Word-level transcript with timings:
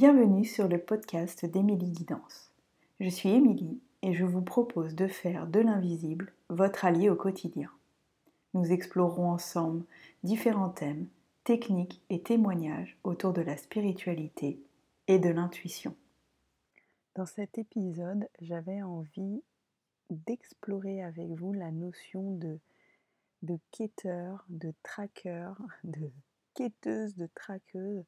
Bienvenue 0.00 0.44
sur 0.44 0.68
le 0.68 0.78
podcast 0.78 1.44
d'Émilie 1.44 1.90
Guidance. 1.90 2.52
Je 3.00 3.08
suis 3.08 3.30
Émilie 3.30 3.80
et 4.02 4.14
je 4.14 4.24
vous 4.24 4.42
propose 4.42 4.94
de 4.94 5.08
faire 5.08 5.48
de 5.48 5.58
l'invisible 5.58 6.32
votre 6.50 6.84
allié 6.84 7.10
au 7.10 7.16
quotidien. 7.16 7.68
Nous 8.54 8.70
explorerons 8.70 9.28
ensemble 9.28 9.84
différents 10.22 10.68
thèmes, 10.68 11.08
techniques 11.42 12.00
et 12.10 12.22
témoignages 12.22 12.96
autour 13.02 13.32
de 13.32 13.40
la 13.40 13.56
spiritualité 13.56 14.62
et 15.08 15.18
de 15.18 15.30
l'intuition. 15.30 15.96
Dans 17.16 17.26
cet 17.26 17.58
épisode, 17.58 18.28
j'avais 18.40 18.82
envie 18.82 19.42
d'explorer 20.10 21.02
avec 21.02 21.30
vous 21.30 21.52
la 21.52 21.72
notion 21.72 22.36
de, 22.36 22.60
de 23.42 23.58
quêteur, 23.72 24.44
de 24.48 24.72
traqueur, 24.84 25.60
de 25.82 26.08
quêteuse, 26.54 27.16
de 27.16 27.28
traqueuse 27.34 28.04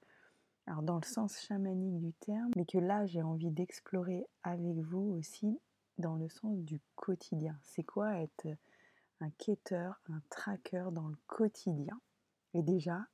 alors 0.71 0.83
dans 0.85 1.01
le 1.01 1.05
sens 1.05 1.37
chamanique 1.41 1.99
du 1.99 2.13
terme, 2.13 2.53
mais 2.55 2.65
que 2.65 2.79
là 2.79 3.05
j'ai 3.05 3.23
envie 3.23 3.51
d'explorer 3.51 4.25
avec 4.45 4.77
vous 4.77 5.17
aussi 5.19 5.59
dans 5.99 6.15
le 6.15 6.29
sens 6.29 6.57
du 6.59 6.81
quotidien. 6.95 7.59
C'est 7.65 7.83
quoi 7.83 8.21
être 8.21 8.47
un 9.21 9.31
quêteur, 9.31 10.01
un 10.09 10.23
tracker 10.31 10.85
dans 10.93 11.09
le 11.09 11.17
quotidien? 11.27 12.01
Et 12.55 12.63
déjà, 12.63 13.05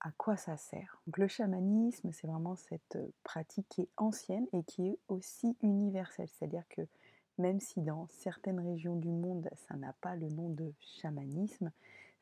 à 0.00 0.10
quoi 0.18 0.36
ça 0.36 0.56
sert? 0.56 1.00
Donc 1.06 1.18
le 1.18 1.28
chamanisme, 1.28 2.10
c'est 2.10 2.26
vraiment 2.26 2.56
cette 2.56 2.98
pratique 3.22 3.68
qui 3.68 3.82
est 3.82 3.90
ancienne 3.96 4.48
et 4.52 4.64
qui 4.64 4.88
est 4.88 4.98
aussi 5.06 5.56
universelle. 5.62 6.28
C'est-à-dire 6.28 6.66
que 6.68 6.82
même 7.38 7.60
si 7.60 7.82
dans 7.82 8.08
certaines 8.10 8.58
régions 8.58 8.96
du 8.96 9.12
monde, 9.12 9.48
ça 9.68 9.76
n'a 9.76 9.92
pas 10.00 10.16
le 10.16 10.28
nom 10.28 10.48
de 10.48 10.72
chamanisme, 10.80 11.70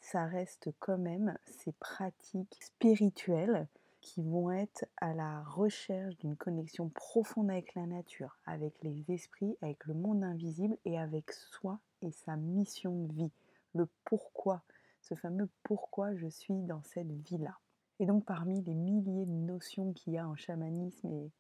ça 0.02 0.27
reste 0.27 0.69
quand 0.79 0.98
même 0.98 1.38
ces 1.46 1.73
pratiques 1.73 2.59
spirituelles 2.60 3.66
qui 4.05 4.23
vont 4.23 4.51
être 4.51 4.85
à 4.99 5.15
la 5.15 5.43
recherche 5.45 6.15
d'une 6.19 6.37
connexion 6.37 6.91
profonde 6.91 7.51
avec 7.51 7.75
la 7.75 7.87
nature, 7.87 8.37
avec 8.45 8.75
les 8.83 9.11
esprits, 9.11 9.57
avec 9.63 9.87
le 9.87 9.95
monde 9.95 10.23
invisible 10.23 10.77
et 10.85 10.99
avec 10.99 11.33
soi 11.33 11.80
et 12.02 12.13
sa 12.13 12.37
mission 12.37 13.07
de 13.07 13.13
vie, 13.15 13.33
le 13.74 13.88
pourquoi, 14.05 14.63
ce 15.01 15.15
fameux 15.15 15.49
pourquoi 15.63 16.15
je 16.16 16.29
suis 16.29 16.61
dans 16.65 16.83
cette 16.83 17.11
vie-là. 17.11 17.59
Et 17.99 18.05
donc 18.05 18.27
parmi 18.27 18.61
les 18.63 18.74
milliers 18.74 19.24
de 19.24 19.33
notions 19.33 19.95
qu'il 19.95 20.13
y 20.13 20.18
a 20.18 20.29
en 20.29 20.37
chamanisme, 20.37 21.11
et 21.11 21.30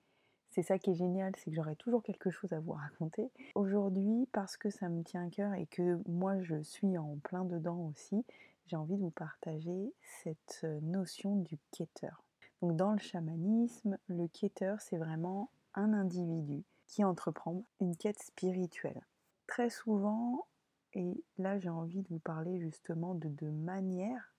c'est 0.48 0.62
ça 0.62 0.78
qui 0.78 0.92
est 0.92 0.94
génial, 0.94 1.34
c'est 1.36 1.50
que 1.50 1.56
j'aurai 1.56 1.76
toujours 1.76 2.02
quelque 2.02 2.30
chose 2.30 2.54
à 2.54 2.60
vous 2.60 2.72
raconter. 2.72 3.30
Aujourd'hui, 3.54 4.26
parce 4.32 4.56
que 4.56 4.70
ça 4.70 4.88
me 4.88 5.04
tient 5.04 5.26
à 5.26 5.30
cœur 5.30 5.52
et 5.52 5.66
que 5.66 6.00
moi 6.08 6.40
je 6.40 6.62
suis 6.62 6.96
en 6.96 7.18
plein 7.24 7.44
dedans 7.44 7.90
aussi, 7.90 8.24
j'ai 8.68 8.76
envie 8.76 8.96
de 8.96 9.02
vous 9.02 9.10
partager 9.10 9.92
cette 10.22 10.62
euh, 10.64 10.80
notion 10.80 11.36
du 11.36 11.58
quêteur 11.70 12.23
dans 12.72 12.92
le 12.92 12.98
chamanisme, 12.98 13.98
le 14.06 14.26
quêteur, 14.28 14.80
c'est 14.80 14.96
vraiment 14.96 15.50
un 15.74 15.92
individu 15.92 16.64
qui 16.86 17.04
entreprend 17.04 17.64
une 17.80 17.96
quête 17.96 18.22
spirituelle. 18.22 19.00
Très 19.46 19.70
souvent, 19.70 20.46
et 20.92 21.22
là 21.38 21.58
j'ai 21.58 21.68
envie 21.68 22.02
de 22.02 22.08
vous 22.08 22.18
parler 22.18 22.60
justement 22.60 23.14
de 23.14 23.28
deux 23.28 23.50
manières 23.50 24.34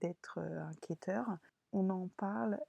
d'être 0.00 0.38
euh, 0.38 0.62
un 0.62 0.74
quêteur, 0.80 1.38
on 1.72 1.90
en 1.90 2.08
parle 2.16 2.60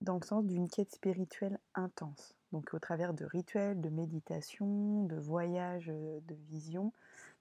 dans 0.00 0.16
le 0.16 0.24
sens 0.24 0.44
d'une 0.44 0.68
quête 0.68 0.92
spirituelle 0.92 1.58
intense. 1.74 2.34
Donc 2.52 2.74
au 2.74 2.78
travers 2.78 3.14
de 3.14 3.24
rituels, 3.24 3.80
de 3.80 3.88
méditation, 3.88 5.04
de 5.04 5.16
voyages 5.16 5.90
euh, 5.90 6.20
de 6.26 6.34
vision, 6.34 6.92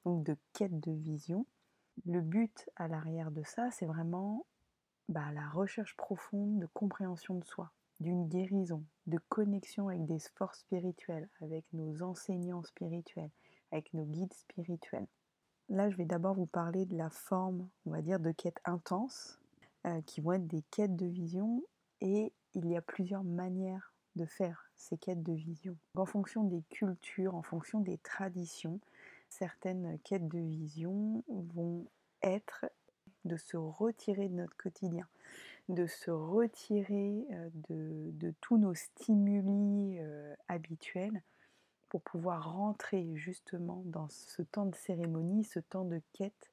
donc 0.06 0.24
de 0.24 0.36
quête 0.54 0.80
de 0.80 0.92
vision. 0.92 1.46
Le 2.06 2.22
but 2.22 2.70
à 2.76 2.88
l'arrière 2.88 3.32
de 3.32 3.44
ça, 3.44 3.72
c'est 3.72 3.86
vraiment 3.86 4.46
bah, 5.10 5.32
la 5.34 5.48
recherche 5.50 5.96
profonde 5.96 6.60
de 6.60 6.68
compréhension 6.68 7.36
de 7.36 7.46
soi, 7.46 7.72
d'une 8.00 8.28
guérison, 8.28 8.84
de 9.08 9.20
connexion 9.30 9.90
avec 9.90 10.06
des 10.06 10.20
forces 10.36 10.60
spirituelles, 10.60 11.30
avec 11.42 11.66
nos 11.74 12.02
enseignants 12.02 12.64
spirituels, 12.64 13.32
avec 13.72 13.94
nos 13.94 14.06
guides 14.06 14.34
spirituels. 14.34 15.08
Là, 15.70 15.90
je 15.90 15.98
vais 15.98 16.06
d'abord 16.06 16.36
vous 16.36 16.46
parler 16.46 16.86
de 16.86 16.98
la 16.98 17.10
forme, 17.10 17.68
on 17.86 17.92
va 17.92 18.02
dire, 18.02 18.20
de 18.20 18.32
quêtes 18.32 18.60
intenses, 18.66 19.40
euh, 19.86 20.02
qui 20.02 20.22
vont 20.22 20.34
être 20.34 20.48
des 20.48 20.64
quêtes 20.72 20.96
de 20.96 21.08
vision, 21.08 21.64
et 22.02 22.34
il 22.54 22.68
y 22.68 22.76
a 22.76 22.82
plusieurs 22.82 23.24
manières 23.24 23.94
de 24.16 24.26
faire 24.26 24.70
ces 24.76 24.98
quêtes 24.98 25.24
de 25.24 25.34
vision. 25.34 25.78
En 25.96 26.06
fonction 26.06 26.44
des 26.44 26.64
cultures, 26.70 27.36
en 27.36 27.42
fonction 27.42 27.80
des 27.80 27.98
traditions, 28.00 28.80
certaines 29.30 30.00
quêtes 30.04 30.28
de 30.28 30.40
vision 30.40 31.24
vont 31.28 31.86
être 32.22 32.66
de 33.26 33.38
se 33.38 33.58
retirer 33.58 34.30
de 34.30 34.36
notre 34.36 34.56
quotidien, 34.58 35.08
de 35.70 35.86
se 35.88 36.12
retirer 36.12 37.28
de, 37.70 38.34
tous 38.42 38.58
nos 38.58 38.74
stimuli 38.74 40.00
habituels 40.48 41.22
pour 41.90 42.02
pouvoir 42.02 42.54
rentrer 42.54 43.16
justement 43.16 43.84
dans 43.86 44.10
ce 44.10 44.42
temps 44.42 44.66
de 44.66 44.76
cérémonie, 44.76 45.44
ce 45.44 45.60
temps 45.60 45.86
de 45.86 46.02
quête. 46.14 46.52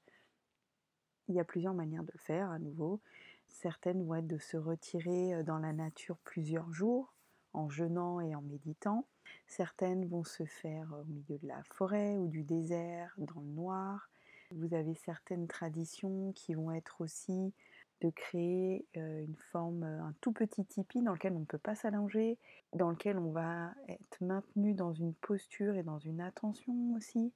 Il 1.28 1.34
y 1.34 1.40
a 1.40 1.44
plusieurs 1.44 1.74
manières 1.74 2.04
de 2.04 2.16
faire 2.16 2.50
à 2.50 2.58
nouveau. 2.58 3.00
Certaines 3.48 4.04
vont 4.04 4.16
être 4.16 4.26
de 4.26 4.38
se 4.38 4.56
retirer 4.56 5.42
dans 5.44 5.58
la 5.58 5.72
nature 5.72 6.16
plusieurs 6.24 6.72
jours 6.72 7.14
en 7.52 7.68
jeûnant 7.68 8.20
et 8.20 8.34
en 8.34 8.42
méditant. 8.42 9.06
Certaines 9.46 10.06
vont 10.06 10.24
se 10.24 10.44
faire 10.44 10.92
au 11.00 11.04
milieu 11.04 11.38
de 11.38 11.46
la 11.46 11.62
forêt 11.64 12.16
ou 12.16 12.28
du 12.28 12.42
désert, 12.42 13.14
dans 13.18 13.40
le 13.40 13.52
noir. 13.52 14.08
Vous 14.56 14.74
avez 14.74 14.94
certaines 14.94 15.46
traditions 15.46 16.32
qui 16.32 16.54
vont 16.54 16.72
être 16.72 17.00
aussi 17.00 17.52
de 18.00 18.10
créer 18.10 18.84
une 18.94 19.36
forme, 19.52 19.84
un 19.84 20.14
tout 20.20 20.32
petit 20.32 20.64
tipi 20.64 21.02
dans 21.02 21.12
lequel 21.12 21.34
on 21.34 21.40
ne 21.40 21.44
peut 21.44 21.58
pas 21.58 21.74
s'allonger, 21.74 22.36
dans 22.74 22.90
lequel 22.90 23.18
on 23.18 23.30
va 23.30 23.72
être 23.88 24.20
maintenu 24.20 24.74
dans 24.74 24.92
une 24.92 25.14
posture 25.14 25.76
et 25.76 25.82
dans 25.82 25.98
une 25.98 26.20
attention 26.20 26.94
aussi. 26.96 27.32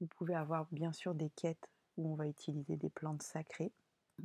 Vous 0.00 0.06
pouvez 0.06 0.34
avoir 0.34 0.66
bien 0.72 0.92
sûr 0.92 1.14
des 1.14 1.30
quêtes 1.30 1.68
où 1.96 2.10
on 2.10 2.14
va 2.14 2.26
utiliser 2.26 2.76
des 2.76 2.90
plantes 2.90 3.22
sacrées, 3.22 3.72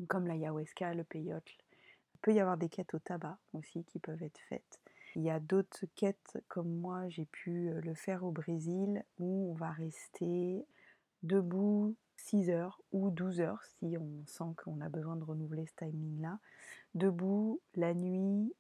comme 0.08 0.28
l'ayahuasca, 0.28 0.94
le 0.94 1.04
peyote. 1.04 1.58
Il 2.16 2.20
peut 2.22 2.34
y 2.34 2.40
avoir 2.40 2.58
des 2.58 2.70
quêtes 2.70 2.94
au 2.94 3.00
tabac 3.00 3.38
aussi 3.54 3.84
qui 3.84 4.00
peuvent 4.00 4.24
être 4.24 4.40
faites. 4.48 4.80
Il 5.16 5.24
y 5.24 5.30
a 5.30 5.42
d'autres 5.42 5.86
quêtes 5.96 6.38
comme 6.48 6.74
moi, 6.74 7.10
j'ai 7.10 7.26
pu 7.26 7.72
le 7.72 7.94
faire 7.94 8.24
au 8.24 8.32
Brésil, 8.32 9.04
où 9.20 9.52
on 9.52 9.56
va 9.56 9.72
rester 9.72 10.66
debout 11.24 11.96
6 12.18 12.50
heures 12.50 12.82
ou 12.92 13.10
12 13.10 13.42
heures 13.42 13.64
si 13.64 13.98
on 13.98 14.26
sent 14.26 14.56
qu'on 14.58 14.82
a 14.82 14.90
besoin 14.90 15.16
de 15.16 15.24
renouveler 15.24 15.66
ce 15.66 15.86
timing-là. 15.86 16.40
Debout, 16.96 17.60
la 17.76 17.94
nuit. 17.94 18.54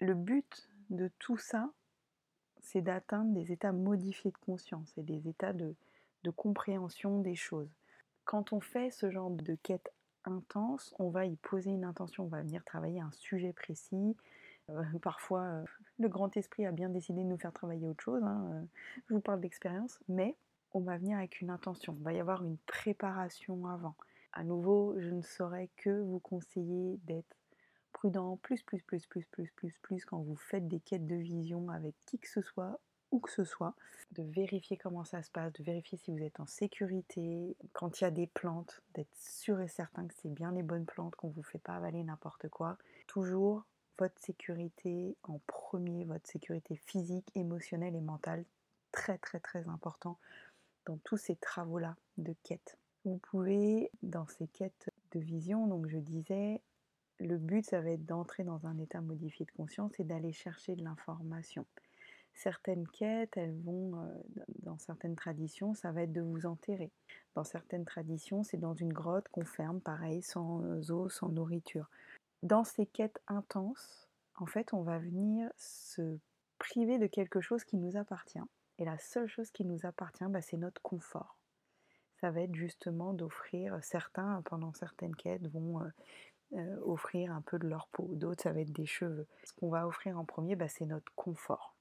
Le 0.00 0.14
but 0.14 0.70
de 0.90 1.10
tout 1.18 1.36
ça, 1.36 1.70
c'est 2.60 2.82
d'atteindre 2.82 3.32
des 3.32 3.52
états 3.52 3.72
modifiés 3.72 4.30
de 4.30 4.38
conscience 4.38 4.92
et 4.96 5.02
des 5.02 5.28
états 5.28 5.52
de, 5.52 5.74
compréhension 6.36 7.20
des 7.20 7.36
choses. 7.36 7.68
Quand 8.24 8.54
on 8.54 8.60
fait 8.60 8.90
ce 8.90 9.10
genre 9.10 9.30
de 9.30 9.54
quête 9.62 9.92
intense, 10.24 10.94
on 10.98 11.10
va 11.10 11.26
y 11.26 11.36
poser 11.36 11.70
une 11.70 11.84
intention, 11.84 12.24
on 12.24 12.28
va 12.28 12.40
venir 12.40 12.64
travailler 12.64 13.00
un 13.00 13.12
sujet 13.12 13.52
précis. 13.52 14.16
Euh, 14.70 14.82
parfois, 15.02 15.42
euh, 15.42 15.64
le 15.98 16.08
grand 16.08 16.34
esprit 16.38 16.64
a 16.64 16.72
bien 16.72 16.88
décidé 16.88 17.22
de 17.22 17.28
nous 17.28 17.36
faire 17.36 17.52
travailler 17.52 17.86
autre 17.86 18.02
chose. 18.02 18.22
Hein, 18.22 18.48
euh, 18.52 18.62
je 19.08 19.14
vous 19.14 19.20
parle 19.20 19.40
d'expérience, 19.40 20.00
mais 20.08 20.34
on 20.74 20.80
va 20.80 20.98
venir 20.98 21.16
avec 21.16 21.40
une 21.40 21.50
intention. 21.50 21.94
Il 21.98 22.04
va 22.04 22.12
y 22.12 22.20
avoir 22.20 22.44
une 22.44 22.58
préparation 22.66 23.66
avant. 23.68 23.94
À 24.32 24.42
nouveau, 24.42 24.94
je 24.98 25.10
ne 25.10 25.22
saurais 25.22 25.70
que 25.76 26.02
vous 26.02 26.18
conseiller 26.18 26.98
d'être 27.04 27.36
prudent, 27.92 28.36
plus, 28.38 28.62
plus, 28.62 28.82
plus, 28.82 29.06
plus, 29.06 29.24
plus, 29.26 29.52
plus, 29.52 29.78
plus, 29.80 30.04
quand 30.04 30.18
vous 30.18 30.34
faites 30.34 30.66
des 30.66 30.80
quêtes 30.80 31.06
de 31.06 31.14
vision 31.14 31.70
avec 31.70 31.94
qui 32.06 32.18
que 32.18 32.28
ce 32.28 32.42
soit, 32.42 32.80
où 33.12 33.20
que 33.20 33.30
ce 33.30 33.44
soit, 33.44 33.76
de 34.10 34.24
vérifier 34.24 34.76
comment 34.76 35.04
ça 35.04 35.22
se 35.22 35.30
passe, 35.30 35.52
de 35.52 35.62
vérifier 35.62 35.96
si 35.96 36.10
vous 36.10 36.22
êtes 36.22 36.40
en 36.40 36.46
sécurité, 36.46 37.56
quand 37.72 38.00
il 38.00 38.04
y 38.04 38.06
a 38.08 38.10
des 38.10 38.26
plantes, 38.26 38.82
d'être 38.94 39.14
sûr 39.16 39.60
et 39.60 39.68
certain 39.68 40.08
que 40.08 40.14
c'est 40.20 40.28
bien 40.28 40.50
les 40.50 40.64
bonnes 40.64 40.86
plantes, 40.86 41.14
qu'on 41.14 41.28
ne 41.28 41.34
vous 41.34 41.44
fait 41.44 41.58
pas 41.58 41.76
avaler 41.76 42.02
n'importe 42.02 42.48
quoi. 42.48 42.76
Toujours 43.06 43.64
votre 43.96 44.20
sécurité 44.20 45.16
en 45.22 45.38
premier, 45.46 46.04
votre 46.04 46.28
sécurité 46.28 46.74
physique, 46.74 47.30
émotionnelle 47.36 47.94
et 47.94 48.00
mentale, 48.00 48.44
très 48.90 49.18
très 49.18 49.38
très 49.38 49.68
important 49.68 50.18
dans 50.86 50.98
tous 50.98 51.16
ces 51.16 51.36
travaux-là 51.36 51.96
de 52.18 52.34
quête. 52.42 52.78
Vous 53.04 53.18
pouvez, 53.18 53.90
dans 54.02 54.26
ces 54.26 54.46
quêtes 54.48 54.90
de 55.12 55.20
vision, 55.20 55.66
donc 55.66 55.88
je 55.88 55.98
disais, 55.98 56.60
le 57.20 57.36
but, 57.36 57.64
ça 57.64 57.80
va 57.80 57.90
être 57.90 58.06
d'entrer 58.06 58.44
dans 58.44 58.66
un 58.66 58.78
état 58.78 59.00
modifié 59.00 59.46
de 59.46 59.52
conscience 59.52 59.92
et 59.98 60.04
d'aller 60.04 60.32
chercher 60.32 60.74
de 60.74 60.82
l'information. 60.82 61.66
Certaines 62.34 62.88
quêtes, 62.88 63.36
elles 63.36 63.56
vont, 63.62 63.96
euh, 63.96 64.14
dans 64.62 64.78
certaines 64.78 65.14
traditions, 65.14 65.74
ça 65.74 65.92
va 65.92 66.02
être 66.02 66.12
de 66.12 66.20
vous 66.20 66.46
enterrer. 66.46 66.90
Dans 67.34 67.44
certaines 67.44 67.84
traditions, 67.84 68.42
c'est 68.42 68.56
dans 68.56 68.74
une 68.74 68.92
grotte 68.92 69.28
qu'on 69.28 69.44
ferme, 69.44 69.80
pareil, 69.80 70.22
sans 70.22 70.90
eau, 70.90 71.08
sans 71.08 71.28
nourriture. 71.28 71.88
Dans 72.42 72.64
ces 72.64 72.86
quêtes 72.86 73.20
intenses, 73.28 74.08
en 74.36 74.46
fait, 74.46 74.74
on 74.74 74.82
va 74.82 74.98
venir 74.98 75.50
se 75.56 76.18
priver 76.58 76.98
de 76.98 77.06
quelque 77.06 77.40
chose 77.40 77.64
qui 77.64 77.76
nous 77.76 77.96
appartient 77.96 78.40
et 78.78 78.84
la 78.84 78.98
seule 78.98 79.28
chose 79.28 79.50
qui 79.50 79.64
nous 79.64 79.86
appartient, 79.86 80.24
bah, 80.28 80.42
c'est 80.42 80.56
notre 80.56 80.82
confort. 80.82 81.36
Ça 82.20 82.30
va 82.30 82.42
être 82.42 82.54
justement 82.54 83.12
d'offrir, 83.12 83.78
certains 83.82 84.42
pendant 84.42 84.72
certaines 84.72 85.14
quêtes 85.14 85.46
vont 85.48 85.80
euh, 86.52 86.80
offrir 86.82 87.32
un 87.32 87.42
peu 87.42 87.58
de 87.58 87.68
leur 87.68 87.88
peau, 87.88 88.08
d'autres 88.12 88.42
ça 88.42 88.52
va 88.52 88.60
être 88.60 88.72
des 88.72 88.86
cheveux. 88.86 89.26
Ce 89.44 89.52
qu'on 89.52 89.68
va 89.68 89.86
offrir 89.86 90.18
en 90.18 90.24
premier, 90.24 90.56
bah, 90.56 90.68
c'est 90.68 90.86
notre 90.86 91.12
confort. 91.14 91.74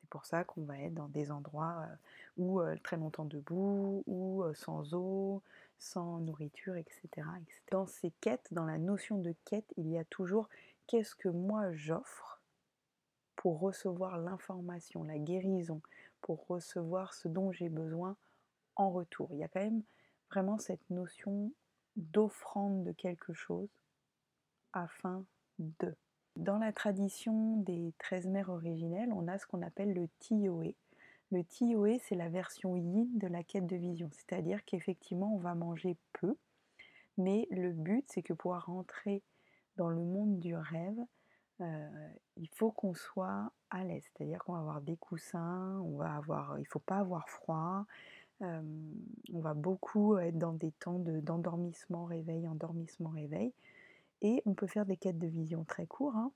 C'est 0.00 0.10
pour 0.10 0.24
ça 0.24 0.44
qu'on 0.44 0.64
va 0.64 0.78
être 0.78 0.94
dans 0.94 1.08
des 1.08 1.30
endroits 1.30 1.82
euh, 1.82 1.94
où 2.36 2.60
euh, 2.60 2.76
très 2.82 2.96
longtemps 2.96 3.24
debout, 3.24 4.04
ou 4.06 4.44
sans 4.54 4.94
eau, 4.94 5.42
sans 5.78 6.20
nourriture, 6.20 6.76
etc., 6.76 7.02
etc. 7.40 7.60
Dans 7.70 7.86
ces 7.86 8.10
quêtes, 8.20 8.48
dans 8.52 8.64
la 8.64 8.78
notion 8.78 9.18
de 9.18 9.34
quête, 9.44 9.72
il 9.76 9.88
y 9.88 9.98
a 9.98 10.04
toujours 10.04 10.48
qu'est-ce 10.86 11.14
que 11.14 11.28
moi 11.28 11.72
j'offre 11.72 12.40
pour 13.36 13.60
recevoir 13.60 14.18
l'information, 14.18 15.04
la 15.04 15.18
guérison, 15.18 15.80
recevoir 16.34 17.14
ce 17.14 17.28
dont 17.28 17.52
j'ai 17.52 17.68
besoin 17.68 18.16
en 18.76 18.90
retour. 18.90 19.28
Il 19.32 19.38
y 19.38 19.44
a 19.44 19.48
quand 19.48 19.62
même 19.62 19.82
vraiment 20.30 20.58
cette 20.58 20.90
notion 20.90 21.52
d'offrande 21.96 22.84
de 22.84 22.92
quelque 22.92 23.32
chose 23.32 23.70
afin 24.72 25.24
de. 25.58 25.94
Dans 26.36 26.58
la 26.58 26.72
tradition 26.72 27.56
des 27.62 27.94
13 27.98 28.26
mères 28.26 28.50
originelles, 28.50 29.10
on 29.14 29.26
a 29.26 29.38
ce 29.38 29.46
qu'on 29.46 29.62
appelle 29.62 29.94
le 29.94 30.08
Tiyoe. 30.18 30.74
Le 31.32 31.42
Tiyoe, 31.42 31.98
c'est 32.00 32.14
la 32.14 32.28
version 32.28 32.76
yin 32.76 33.08
de 33.14 33.26
la 33.26 33.42
quête 33.42 33.66
de 33.66 33.76
vision, 33.76 34.10
c'est-à-dire 34.12 34.62
qu'effectivement, 34.66 35.34
on 35.34 35.38
va 35.38 35.54
manger 35.54 35.96
peu, 36.12 36.36
mais 37.16 37.48
le 37.50 37.72
but, 37.72 38.04
c'est 38.08 38.22
que 38.22 38.34
pour 38.34 38.54
rentrer 38.54 39.22
dans 39.76 39.88
le 39.88 40.04
monde 40.04 40.38
du 40.38 40.54
rêve, 40.54 40.98
euh, 41.60 42.08
il 42.36 42.48
faut 42.48 42.70
qu'on 42.70 42.94
soit 42.94 43.50
à 43.70 43.84
l'aise, 43.84 44.04
c'est-à-dire 44.12 44.42
qu'on 44.44 44.52
va 44.52 44.60
avoir 44.60 44.80
des 44.80 44.96
coussins, 44.96 45.80
on 45.80 45.96
va 45.96 46.14
avoir, 46.16 46.58
il 46.58 46.66
faut 46.66 46.80
pas 46.80 46.98
avoir 46.98 47.28
froid, 47.28 47.86
euh, 48.42 48.60
on 49.32 49.40
va 49.40 49.54
beaucoup 49.54 50.18
être 50.18 50.38
dans 50.38 50.52
des 50.52 50.72
temps 50.72 50.98
d'endormissement, 50.98 52.04
réveil, 52.04 52.46
endormissement, 52.46 53.10
réveil. 53.10 53.52
Et 54.22 54.42
on 54.46 54.54
peut 54.54 54.66
faire 54.66 54.86
des 54.86 54.96
quêtes 54.96 55.18
de 55.18 55.26
vision 55.26 55.64
très 55.64 55.86
courtes, 55.86 56.16
hein. 56.16 56.30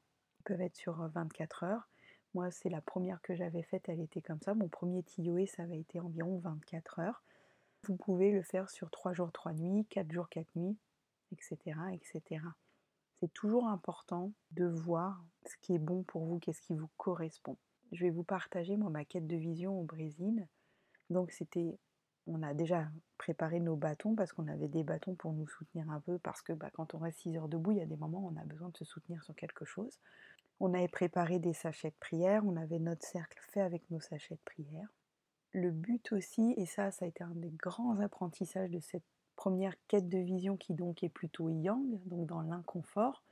peuvent 0.45 0.61
être 0.61 0.77
sur 0.77 0.95
24 1.09 1.65
heures. 1.65 1.89
Moi, 2.35 2.51
c'est 2.51 2.71
la 2.71 2.81
première 2.81 3.21
que 3.23 3.35
j'avais 3.35 3.63
faite, 3.63 3.89
elle 3.89 4.01
était 4.01 4.23
comme 4.23 4.41
ça. 4.41 4.55
Mon 4.55 4.69
premier 4.69 5.03
TIOE, 5.03 5.47
ça 5.47 5.65
avait 5.65 5.81
été 5.81 6.01
environ 6.01 6.39
24 6.39 7.01
heures. 7.01 7.23
Vous 7.85 7.97
pouvez 7.97 8.31
le 8.31 8.43
faire 8.43 8.71
sur 8.71 8.91
3 8.91 9.13
jours, 9.13 9.33
3 9.33 9.53
nuits, 9.53 9.87
4 9.87 10.13
jours, 10.13 10.29
4 10.29 10.47
nuits, 10.55 10.77
etc. 11.33 11.77
etc. 11.93 12.41
C'est 13.21 13.33
toujours 13.35 13.69
important 13.69 14.33
de 14.53 14.65
voir 14.65 15.23
ce 15.47 15.55
qui 15.61 15.75
est 15.75 15.79
bon 15.79 16.03
pour 16.05 16.25
vous, 16.25 16.39
qu'est-ce 16.39 16.63
qui 16.63 16.75
vous 16.75 16.89
correspond. 16.97 17.57
Je 17.93 18.05
vais 18.05 18.11
vous 18.11 18.23
partager, 18.23 18.77
moi, 18.77 18.91
ma 18.91 19.05
quête 19.05 19.27
de 19.27 19.37
vision 19.37 19.79
au 19.79 19.85
Brésil. 19.85 20.47
Donc, 21.11 21.31
c'était 21.33 21.79
on 22.27 22.43
a 22.43 22.55
déjà 22.55 22.89
préparé 23.19 23.61
nos 23.61 23.77
bâtons 23.77 24.15
parce 24.15 24.33
qu'on 24.33 24.47
avait 24.49 24.69
des 24.69 24.85
bâtons 24.85 25.15
pour 25.15 25.33
nous 25.33 25.49
soutenir 25.49 25.91
un 25.91 26.01
peu 26.01 26.19
parce 26.19 26.43
que 26.43 26.53
bah, 26.53 26.71
quand 26.73 26.95
on 26.95 26.99
reste 26.99 27.21
6 27.21 27.37
heures 27.37 27.49
debout, 27.49 27.73
il 27.73 27.79
y 27.79 27.83
a 27.83 27.87
des 27.87 27.97
moments 27.97 28.21
où 28.21 28.33
on 28.33 28.41
a 28.41 28.45
besoin 28.45 28.69
de 28.69 28.77
se 28.77 28.85
soutenir 28.85 29.23
sur 29.25 29.35
quelque 29.35 29.65
chose. 29.65 29.99
On 30.61 30.75
avait 30.75 30.89
préparé 30.89 31.39
des 31.39 31.55
sachets 31.55 31.91
de 31.91 31.97
prière, 31.99 32.45
on 32.47 32.57
avait 32.57 32.79
notre 32.79 33.07
cercle 33.07 33.39
fait 33.51 33.63
avec 33.63 33.91
nos 33.91 34.01
sachets 34.01 34.35
de 34.35 34.41
prière. 34.45 34.89
Le 35.53 35.71
but 35.71 36.13
aussi, 36.13 36.55
et 36.57 36.67
ça, 36.67 36.91
ça 36.91 37.05
a 37.05 37.09
été 37.09 37.25
un 37.25 37.35
des 37.35 37.51
grands 37.51 37.99
apprentissages 37.99 38.71
de 38.71 38.81
cette 38.81 39.03
première 39.41 39.75
quête 39.89 40.11
de 40.11 40.19
vision 40.19 40.59
qui 40.59 40.75
donc 40.75 41.03
est 41.03 41.09
plutôt 41.09 41.49
yang, 41.49 41.99
donc 42.05 42.27
dans 42.27 42.43
l'inconfort, 42.43 43.23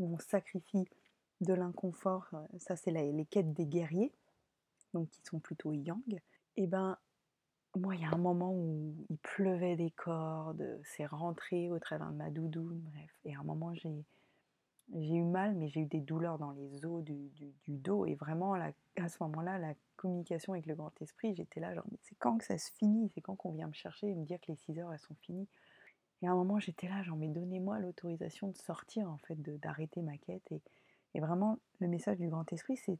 où 0.00 0.12
on 0.12 0.18
sacrifie 0.18 0.88
de 1.40 1.54
l'inconfort, 1.54 2.26
euh, 2.34 2.58
ça 2.58 2.74
c'est 2.74 2.90
les 2.90 3.24
quêtes 3.26 3.52
des 3.52 3.66
guerriers, 3.66 4.12
donc 4.92 5.08
qui 5.10 5.20
sont 5.22 5.38
plutôt 5.38 5.72
yang, 5.72 6.20
et 6.56 6.66
ben 6.66 6.98
moi, 7.76 7.94
il 7.94 8.02
y 8.02 8.04
a 8.04 8.10
un 8.12 8.18
moment 8.18 8.52
où 8.52 8.92
il 9.08 9.16
pleuvait 9.18 9.76
des 9.76 9.92
cordes, 9.92 10.80
c'est 10.82 11.06
rentré 11.06 11.70
au 11.70 11.78
travers 11.78 12.10
de 12.10 12.16
ma 12.16 12.28
doudoune, 12.28 12.82
bref. 12.92 13.10
Et 13.24 13.34
à 13.34 13.38
un 13.38 13.44
moment, 13.44 13.72
j'ai, 13.72 14.04
j'ai 14.94 15.14
eu 15.14 15.24
mal, 15.24 15.54
mais 15.54 15.68
j'ai 15.68 15.80
eu 15.80 15.86
des 15.86 16.00
douleurs 16.00 16.38
dans 16.38 16.52
les 16.52 16.84
os 16.84 17.02
du, 17.02 17.30
dos. 17.68 18.06
Et 18.06 18.14
vraiment, 18.14 18.54
à 18.54 19.08
ce 19.08 19.16
moment-là, 19.20 19.58
la 19.58 19.74
communication 19.96 20.52
avec 20.52 20.66
le 20.66 20.74
grand 20.74 20.92
esprit, 21.00 21.34
j'étais 21.34 21.60
là, 21.60 21.74
genre, 21.74 21.84
c'est 22.02 22.16
quand 22.18 22.38
que 22.38 22.44
ça 22.44 22.58
se 22.58 22.70
finit? 22.72 23.10
C'est 23.14 23.20
quand 23.20 23.36
qu'on 23.36 23.52
vient 23.52 23.68
me 23.68 23.72
chercher 23.72 24.08
et 24.08 24.14
me 24.14 24.24
dire 24.24 24.38
que 24.40 24.52
les 24.52 24.56
6 24.56 24.78
heures, 24.78 24.92
elles 24.92 24.98
sont 24.98 25.14
finies? 25.22 25.48
Et 26.22 26.28
à 26.28 26.32
un 26.32 26.34
moment, 26.34 26.58
j'étais 26.58 26.88
là, 26.88 27.02
genre, 27.02 27.16
mais 27.16 27.28
donnez-moi 27.28 27.80
l'autorisation 27.80 28.48
de 28.48 28.56
sortir, 28.56 29.08
en 29.08 29.18
fait, 29.18 29.40
d'arrêter 29.60 30.02
ma 30.02 30.16
quête. 30.18 30.52
Et, 30.52 30.60
et 31.14 31.20
vraiment, 31.20 31.58
le 31.80 31.88
message 31.88 32.18
du 32.18 32.28
grand 32.28 32.50
esprit, 32.52 32.76
c'est, 32.76 32.98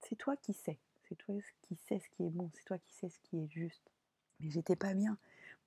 c'est 0.00 0.16
toi 0.16 0.36
qui 0.36 0.52
sais. 0.52 0.78
C'est 1.08 1.16
toi 1.16 1.34
qui 1.62 1.76
sais 1.76 1.98
ce 1.98 2.08
qui 2.10 2.24
est 2.24 2.30
bon. 2.30 2.50
C'est 2.54 2.64
toi 2.64 2.78
qui 2.78 2.94
sais 2.94 3.08
ce 3.08 3.18
qui 3.20 3.38
est 3.38 3.48
juste 3.48 3.90
mais 4.42 4.50
j'étais 4.50 4.76
pas 4.76 4.94
bien. 4.94 5.16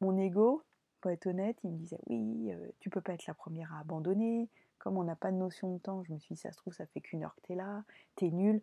Mon 0.01 0.17
ego, 0.17 0.63
pour 1.01 1.11
être 1.11 1.27
honnête, 1.27 1.57
il 1.63 1.71
me 1.71 1.77
disait 1.77 1.99
oui, 2.07 2.51
euh, 2.51 2.67
tu 2.79 2.89
peux 2.89 3.01
pas 3.01 3.13
être 3.13 3.25
la 3.25 3.33
première 3.33 3.73
à 3.73 3.79
abandonner. 3.79 4.49
Comme 4.85 4.99
on 4.99 5.03
n'a 5.03 5.15
pas 5.15 5.31
de 5.31 5.37
notion 5.37 5.73
de 5.73 5.79
temps, 5.79 6.03
je 6.03 6.13
me 6.13 6.19
suis 6.19 6.35
dit 6.35 6.39
ça 6.39 6.51
se 6.51 6.57
trouve, 6.57 6.71
ça 6.71 6.85
fait 6.85 7.01
qu'une 7.01 7.23
heure 7.23 7.33
que 7.37 7.41
t'es 7.41 7.55
là, 7.55 7.83
t'es 8.15 8.29
nul. 8.29 8.61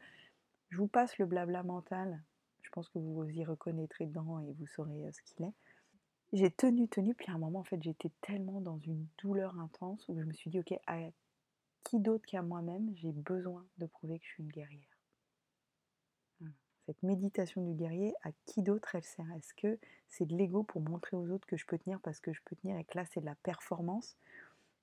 Je 0.70 0.78
vous 0.78 0.86
passe 0.86 1.18
le 1.18 1.26
blabla 1.26 1.64
mental. 1.64 2.22
Je 2.62 2.70
pense 2.70 2.88
que 2.88 3.00
vous 3.00 3.12
vous 3.12 3.28
y 3.28 3.44
reconnaîtrez 3.44 4.06
dedans 4.06 4.38
et 4.38 4.52
vous 4.52 4.68
saurez 4.68 5.04
euh, 5.04 5.10
ce 5.10 5.20
qu'il 5.22 5.44
est. 5.44 5.52
J'ai 6.32 6.52
tenu, 6.52 6.88
tenu, 6.88 7.12
puis 7.14 7.26
à 7.28 7.34
un 7.34 7.38
moment, 7.38 7.58
en 7.58 7.64
fait, 7.64 7.82
j'étais 7.82 8.12
tellement 8.20 8.60
dans 8.60 8.78
une 8.78 9.04
douleur 9.18 9.58
intense 9.58 10.08
où 10.08 10.16
je 10.16 10.24
me 10.24 10.32
suis 10.32 10.48
dit, 10.48 10.60
ok, 10.60 10.74
à 10.86 11.00
qui 11.82 11.98
d'autre 11.98 12.24
qu'à 12.24 12.42
moi-même, 12.42 12.92
j'ai 12.94 13.10
besoin 13.10 13.66
de 13.78 13.86
prouver 13.86 14.20
que 14.20 14.24
je 14.24 14.30
suis 14.30 14.44
une 14.44 14.52
guerrière? 14.52 14.96
Cette 16.86 17.02
méditation 17.02 17.62
du 17.64 17.74
guerrier, 17.74 18.14
à 18.22 18.30
qui 18.46 18.62
d'autre 18.62 18.94
elle 18.94 19.02
sert? 19.04 19.30
Est-ce 19.32 19.54
que 19.54 19.78
c'est 20.08 20.26
de 20.26 20.36
l'ego 20.36 20.62
pour 20.62 20.82
montrer 20.82 21.16
aux 21.16 21.28
autres 21.30 21.46
que 21.48 21.56
je 21.56 21.66
peux 21.66 21.78
tenir 21.78 22.00
parce 22.00 22.20
que 22.20 22.32
je 22.32 22.40
peux 22.44 22.54
tenir 22.56 22.76
et 22.76 22.84
que 22.84 22.96
là 22.96 23.04
c'est 23.06 23.20
de 23.20 23.26
la 23.26 23.34
performance? 23.36 24.16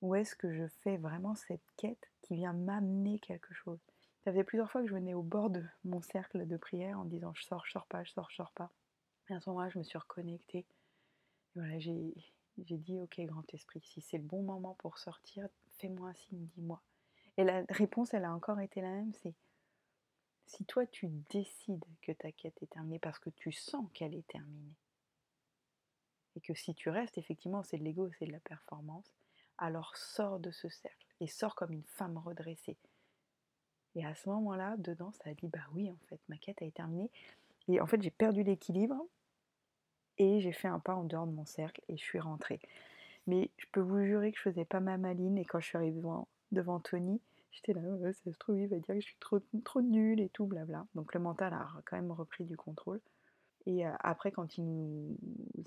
Ou 0.02 0.14
est-ce 0.14 0.34
que 0.34 0.52
je 0.52 0.66
fais 0.82 0.96
vraiment 0.96 1.34
cette 1.34 1.64
quête 1.76 2.10
qui 2.22 2.34
vient 2.34 2.52
m'amener 2.52 3.18
quelque 3.18 3.52
chose? 3.52 3.78
Ça 4.24 4.30
faisait 4.32 4.44
plusieurs 4.44 4.70
fois 4.70 4.82
que 4.82 4.88
je 4.88 4.94
venais 4.94 5.14
au 5.14 5.22
bord 5.22 5.50
de 5.50 5.64
mon 5.84 6.02
cercle 6.02 6.46
de 6.46 6.56
prière 6.56 6.98
en 6.98 7.04
disant 7.04 7.32
je 7.34 7.44
sors, 7.44 7.64
je 7.66 7.72
sors 7.72 7.86
pas, 7.86 8.04
je 8.04 8.12
sors, 8.12 8.30
je 8.30 8.36
sors 8.36 8.52
pas. 8.52 8.70
Et 9.28 9.34
à 9.34 9.40
ce 9.40 9.48
moment-là, 9.50 9.70
je 9.70 9.78
me 9.78 9.84
suis 9.84 9.98
reconnectée. 9.98 10.66
j'ai, 11.78 12.14
j'ai 12.64 12.76
dit 12.76 12.98
ok 12.98 13.20
grand 13.20 13.54
esprit, 13.54 13.80
si 13.84 14.00
c'est 14.00 14.18
le 14.18 14.24
bon 14.24 14.42
moment 14.42 14.74
pour 14.78 14.98
sortir, 14.98 15.48
fais-moi 15.78 16.10
un 16.10 16.14
signe, 16.14 16.46
dis-moi. 16.56 16.82
Et 17.36 17.44
la 17.44 17.64
réponse, 17.68 18.12
elle 18.12 18.24
a 18.24 18.34
encore 18.34 18.60
été 18.60 18.80
la 18.80 18.90
même, 18.90 19.12
c'est 19.22 19.34
si 20.46 20.64
toi 20.64 20.84
tu 20.86 21.08
décides 21.30 21.84
que 22.02 22.12
ta 22.12 22.32
quête 22.32 22.60
est 22.62 22.70
terminée 22.70 22.98
parce 22.98 23.18
que 23.18 23.30
tu 23.30 23.52
sens 23.52 23.86
qu'elle 23.94 24.14
est 24.14 24.26
terminée, 24.26 24.74
et 26.36 26.40
que 26.40 26.54
si 26.54 26.74
tu 26.74 26.90
restes, 26.90 27.18
effectivement, 27.18 27.62
c'est 27.62 27.78
de 27.78 27.84
l'ego, 27.84 28.10
c'est 28.18 28.26
de 28.26 28.32
la 28.32 28.40
performance, 28.40 29.06
alors 29.60 29.96
sors 29.96 30.40
de 30.40 30.50
ce 30.50 30.68
cercle 30.68 31.06
et 31.20 31.26
sors 31.28 31.54
comme 31.54 31.72
une 31.72 31.84
femme 31.84 32.18
redressée. 32.18 32.76
Et 33.94 34.04
à 34.04 34.14
ce 34.14 34.28
moment-là, 34.28 34.76
dedans, 34.78 35.12
ça 35.12 35.30
a 35.30 35.34
dit 35.34 35.48
bah 35.48 35.60
oui, 35.74 35.90
en 35.90 35.98
fait, 36.08 36.20
ma 36.28 36.36
quête 36.36 36.62
a 36.62 36.64
été 36.64 36.74
terminée. 36.74 37.10
Et 37.68 37.80
en 37.80 37.86
fait, 37.86 38.02
j'ai 38.02 38.10
perdu 38.10 38.42
l'équilibre 38.42 39.06
et 40.18 40.40
j'ai 40.40 40.52
fait 40.52 40.68
un 40.68 40.80
pas 40.80 40.94
en 40.94 41.04
dehors 41.04 41.26
de 41.26 41.32
mon 41.32 41.44
cercle 41.44 41.80
et 41.88 41.96
je 41.96 42.02
suis 42.02 42.20
rentrée. 42.20 42.60
Mais 43.26 43.50
je 43.58 43.66
peux 43.72 43.80
vous 43.80 44.04
jurer 44.04 44.32
que 44.32 44.38
je 44.38 44.42
faisais 44.42 44.64
pas 44.64 44.80
ma 44.80 44.96
maline 44.96 45.38
et 45.38 45.44
quand 45.44 45.60
je 45.60 45.66
suis 45.66 45.76
arrivée 45.76 46.02
devant, 46.52 46.80
Tony, 46.80 47.20
J'étais 47.52 47.72
là, 47.72 47.82
ça 48.12 48.32
se 48.32 48.38
trouve, 48.38 48.58
il 48.58 48.68
va 48.68 48.76
dire 48.76 48.94
que 48.94 49.00
je 49.00 49.06
suis 49.06 49.16
trop, 49.18 49.40
trop 49.64 49.82
nulle 49.82 50.20
et 50.20 50.28
tout, 50.28 50.46
blabla. 50.46 50.86
Donc 50.94 51.12
le 51.14 51.20
mental 51.20 51.52
a 51.52 51.68
quand 51.84 51.96
même 51.96 52.12
repris 52.12 52.44
du 52.44 52.56
contrôle. 52.56 53.00
Et 53.66 53.86
euh, 53.86 53.92
après, 54.00 54.30
quand 54.30 54.56
il 54.56 54.64
nous 54.64 55.16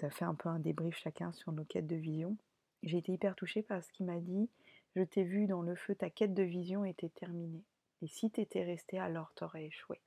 a 0.01 0.09
fait 0.09 0.25
un 0.25 0.33
peu 0.33 0.49
un 0.49 0.59
débrief 0.59 0.95
chacun 0.97 1.31
sur 1.33 1.51
nos 1.51 1.65
quêtes 1.65 1.85
de 1.85 1.95
vision, 1.95 2.37
j'ai 2.83 2.97
été 2.97 3.11
hyper 3.11 3.35
touchée 3.35 3.61
parce 3.61 3.89
qu'il 3.91 4.05
m'a 4.05 4.19
dit 4.19 4.49
Je 4.95 5.03
t'ai 5.03 5.23
vu 5.23 5.47
dans 5.47 5.61
le 5.61 5.75
feu, 5.75 5.95
ta 5.95 6.09
quête 6.09 6.33
de 6.33 6.43
vision 6.43 6.85
était 6.85 7.09
terminée. 7.09 7.63
Et 8.01 8.07
si 8.07 8.29
t'étais 8.29 8.63
resté, 8.63 8.99
alors 8.99 9.33
t'aurais 9.33 9.65
échoué. 9.65 10.01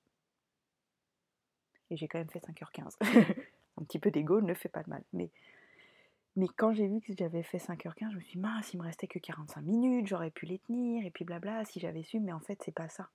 Et 1.90 1.97
j'ai 1.97 2.09
quand 2.09 2.18
même 2.18 2.30
fait 2.30 2.45
5h15. 2.45 2.97
un 3.78 3.85
petit 3.85 3.99
peu 3.99 4.11
d'ego 4.11 4.40
ne 4.40 4.54
fait 4.54 4.68
pas 4.68 4.83
de 4.83 4.90
mal. 4.90 5.02
Mais 5.12 5.30
mais 6.37 6.49
quand 6.49 6.75
j'ai 6.75 6.87
vu 6.87 7.00
que 7.00 7.14
j'avais 7.16 7.42
fait 7.42 7.56
5h15, 7.56 8.11
je 8.11 8.16
me 8.16 8.21
suis 8.21 8.33
dit, 8.33 8.38
mince, 8.38 8.75
il 8.75 8.76
me 8.78 8.83
restait 8.83 9.06
que 9.06 9.18
45 9.18 9.62
minutes, 9.62 10.06
j'aurais 10.06 10.30
pu 10.30 10.45
les 10.45 10.59
tenir, 10.59 11.06
et 11.06 11.11
puis 11.11 11.25
blabla, 11.25 11.64
si 11.64 11.80
j'avais 11.80 12.02
su, 12.02 12.21
mais 12.21 12.33
en 12.33 12.40
fait, 12.40 12.61
c'est 12.62 12.75
pas 12.75 12.90
ça. 12.90 13.09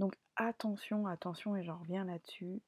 Donc 0.00 0.16
attention, 0.34 1.06
attention, 1.06 1.54
et 1.54 1.62
j'en 1.62 1.78
reviens 1.78 2.04
là-dessus, 2.04 2.60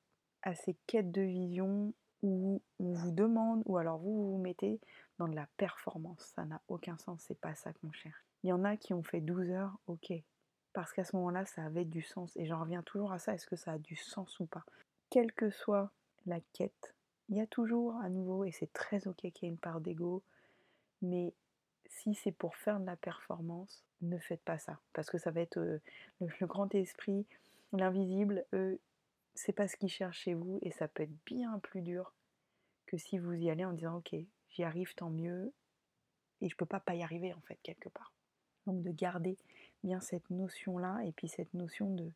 à 0.43 0.55
ces 0.55 0.77
quêtes 0.87 1.11
de 1.11 1.23
vision 1.23 1.93
où 2.23 2.61
on 2.79 2.93
vous 2.93 3.11
demande, 3.11 3.63
ou 3.67 3.79
alors 3.79 3.99
vous 3.99 4.33
vous, 4.33 4.39
mettez 4.39 4.81
dans 5.19 5.29
de 5.29 5.35
la 5.35 5.47
performance. 5.57 6.33
Ça 6.35 6.45
n'a 6.45 6.61
aucun 6.69 6.97
sens, 6.99 7.25
c'est 7.27 7.41
pas 7.41 7.55
ça 7.55 7.73
qu'on 7.73 7.93
cherche. 7.93 8.25
Il 8.45 8.49
y 8.49 8.53
en 8.53 8.65
a 8.65 8.77
qui 8.77 8.95
ont 8.95 9.03
fait 9.03 9.21
12 9.21 9.51
heures, 9.51 9.79
ok, 9.87 10.13
parce 10.73 10.93
qu'à 10.93 11.05
ce 11.05 11.17
moment-là, 11.17 11.45
ça 11.47 11.65
avait 11.65 11.85
du 11.85 12.03
sens. 12.03 12.37
Et 12.37 12.47
j'en 12.47 12.61
reviens 12.61 12.83
toujours 12.83 13.13
à 13.13 13.19
ça, 13.19 13.35
est-ce 13.35 13.47
que 13.47 13.57
ça 13.57 13.73
a 13.73 13.79
du 13.79 13.97
sens 13.97 14.41
ou 14.41 14.47
pas? 14.47 14.65
Quelle 15.11 15.33
que 15.33 15.51
soit 15.51 15.91
la 16.27 16.41
quête, 16.53 16.95
il 17.29 17.37
y 17.37 17.41
a 17.41 17.47
toujours 17.47 17.97
à 17.97 18.09
nouveau, 18.09 18.45
et 18.45 18.53
c'est 18.53 18.73
très 18.73 19.07
ok 19.07 19.17
qu'il 19.17 19.43
y 19.43 19.47
ait 19.47 19.49
une 19.49 19.59
part 19.59 19.81
d'ego, 19.81 20.23
mais 21.03 21.35
si 21.89 22.15
c'est 22.15 22.33
pour 22.33 22.57
faire 22.57 22.81
de 22.81 22.87
la 22.87 22.97
performance, 22.97 23.85
ne 24.01 24.19
faites 24.19 24.43
pas 24.43 24.59
ça. 24.59 24.79
Parce 24.93 25.11
que 25.11 25.19
ça 25.19 25.31
va 25.31 25.41
être 25.41 25.59
euh, 25.59 25.79
le, 26.21 26.47
grand 26.47 26.75
esprit, 26.75 27.27
l'invisible, 27.73 28.45
eux, 28.53 28.79
c'est 29.35 29.53
pas 29.53 29.69
ce 29.69 29.77
qu'ils 29.77 29.89
cherchent 29.89 30.21
chez 30.21 30.35
vous, 30.35 30.59
et 30.63 30.71
ça 30.71 30.89
peut 30.89 31.05
être 31.05 31.25
bien 31.27 31.59
plus 31.61 31.83
dur 31.83 32.15
que 32.87 32.97
si 32.97 33.19
vous 33.19 33.33
y 33.33 33.51
allez 33.51 33.65
en 33.65 33.73
disant 33.73 33.97
ok, 33.99 34.15
j'y 34.51 34.65
arrive, 34.65 34.95
tant 34.95 35.11
mieux, 35.11 35.53
et 36.41 36.49
je 36.49 36.57
peux 36.57 36.67
pas 36.67 36.81
pas 36.81 36.95
y 36.95 37.03
arriver 37.03 37.33
en 37.33 37.41
fait, 37.43 37.59
quelque 37.63 37.89
part. 37.89 38.13
Donc 38.67 38.83
de 38.83 38.91
garder 38.91 39.39
bien 39.83 40.01
cette 40.01 40.29
notion-là 40.31 41.01
et 41.05 41.13
puis 41.13 41.29
cette 41.29 41.53
notion 41.55 41.91
de, 41.95 42.11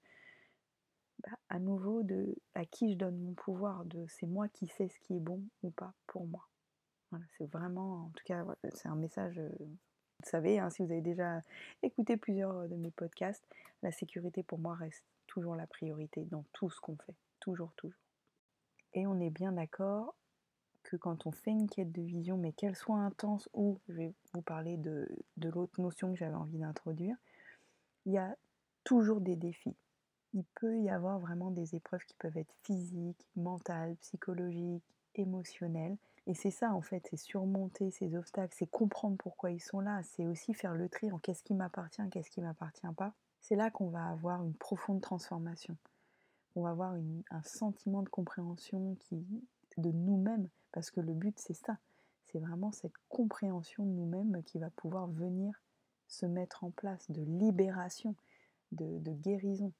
bah, 1.23 1.39
à 1.49 1.59
nouveau, 1.59 2.03
de 2.03 2.37
à 2.55 2.65
qui 2.65 2.93
je 2.93 2.99
donne 2.99 3.19
mon 3.19 3.35
pouvoir, 3.35 3.85
de 3.85 4.07
c'est 4.09 4.27
moi 4.27 4.49
qui 4.49 4.67
sais 4.69 4.89
ce 4.89 4.99
qui 5.01 5.17
est 5.17 5.21
bon 5.21 5.43
ou 5.63 5.71
pas 5.71 5.95
pour 6.07 6.27
moi. 6.27 6.49
C'est 7.39 7.47
vraiment, 7.51 8.07
en 8.07 8.11
tout 8.11 8.25
cas, 8.25 8.45
c'est 8.75 8.89
un 8.89 8.97
message. 8.97 9.39
Euh, 9.39 9.49
vous 9.59 10.29
savez, 10.29 10.59
hein, 10.59 10.71
si 10.71 10.83
vous 10.83 10.91
avez 10.91 11.01
déjà 11.01 11.41
écouté 11.83 12.17
plusieurs 12.17 12.57
euh, 12.57 12.69
de 12.69 12.77
mes 12.77 12.91
podcasts, 12.91 13.45
la 13.83 13.93
sécurité 13.93 14.43
pour 14.43 14.59
moi 14.59 14.75
reste 14.75 15.05
toujours 15.37 15.55
la 15.55 15.67
priorité 15.67 16.25
dans 16.31 16.47
tout 16.55 16.71
ce 16.71 16.81
qu'on 16.81 16.97
fait. 16.97 17.15
Toujours, 17.41 17.75
toujours. 17.77 18.01
Et 18.95 19.07
on 19.07 19.21
est 19.21 19.29
bien 19.29 19.53
d'accord 19.53 20.15
que 20.83 20.97
quand 20.97 21.27
on 21.27 21.31
fait 21.31 21.51
une 21.51 21.69
quête 21.69 21.93
de 21.93 22.01
vision, 22.01 22.39
mais 22.39 22.53
qu'elle 22.53 22.75
soit 22.75 22.97
intense 22.97 23.47
ou, 23.53 23.79
je 23.87 23.93
vais 23.93 24.15
vous 24.33 24.41
parler 24.41 24.79
de, 24.79 25.07
de 25.37 25.51
l'autre 25.51 25.79
notion 25.79 26.11
que 26.11 26.19
j'avais 26.19 26.35
envie 26.35 26.57
d'introduire, 26.57 27.17
il 28.07 28.15
y 28.15 28.19
a 28.19 28.35
toujours 28.83 29.21
des 29.21 29.37
défis. 29.37 29.77
Il 30.33 30.45
peut 30.55 30.79
y 30.79 30.89
avoir 30.89 31.19
vraiment 31.19 31.51
des 31.51 31.75
épreuves 31.75 32.05
qui 32.07 32.15
peuvent 32.15 32.39
être 32.39 32.55
physiques, 32.63 33.29
mentales, 33.37 33.97
psychologiques, 33.97 34.85
émotionnelles. 35.17 35.99
Et 36.27 36.33
c'est 36.33 36.51
ça 36.51 36.73
en 36.73 36.81
fait, 36.81 37.07
c'est 37.11 37.19
surmonter 37.19 37.91
ces 37.91 38.17
obstacles, 38.17 38.55
c'est 38.57 38.71
comprendre 38.71 39.19
pourquoi 39.19 39.51
ils 39.51 39.61
sont 39.61 39.81
là, 39.81 40.01
c'est 40.03 40.25
aussi 40.25 40.55
faire 40.55 40.75
le 40.75 40.89
tri 40.89 41.13
en 41.13 41.19
qu'est-ce 41.19 41.43
qui 41.43 41.53
m'appartient, 41.53 42.09
qu'est-ce 42.11 42.31
qui 42.31 42.41
m'appartient 42.41 42.87
pas. 42.97 43.13
C'est 43.49 43.55
là 43.55 43.71
qu'on 43.71 43.91
va 43.91 44.09
avoir 44.09 44.43
une 44.43 44.55
profonde 44.55 45.01
transformation. 45.01 45.77
On 46.57 46.63
va 46.63 46.71
avoir 46.71 46.97
un 47.31 47.43
sentiment 47.45 48.03
de 48.03 48.09
compréhension 48.09 48.97
de 49.13 49.93
nous-mêmes, 49.93 50.49
parce 50.73 50.91
que 50.91 51.01
le 51.01 51.13
but 51.13 51.39
c'est 51.39 51.55
ça, 51.55 51.79
c'est 52.25 52.41
vraiment 52.41 52.73
cette 52.73 52.99
compréhension 53.09 53.85
de 53.85 53.91
nous-mêmes 53.93 54.43
qui 54.43 54.59
va 54.59 54.71
pouvoir 54.71 55.07
venir 55.07 55.63
se 56.09 56.27
mettre 56.27 56.65
en 56.65 56.71
place, 56.71 57.09
de 57.09 57.23
libération, 57.23 58.17
de, 58.73 58.99
de 58.99 59.13
guérison. 59.13 59.73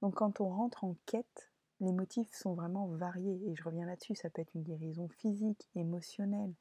Donc 0.00 0.16
quand 0.16 0.40
on 0.40 0.48
rentre 0.48 0.82
en 0.82 0.96
quête, 1.06 1.52
les 1.78 1.92
motifs 1.92 2.34
sont 2.34 2.54
vraiment 2.54 2.88
variés, 2.88 3.48
et 3.48 3.54
je 3.54 3.62
reviens 3.62 3.86
là-dessus, 3.86 4.16
ça 4.16 4.28
peut 4.28 4.42
être 4.42 4.56
une 4.56 4.64
guérison 4.64 5.06
physique, 5.06 5.68
émotionnelle. 5.76 6.52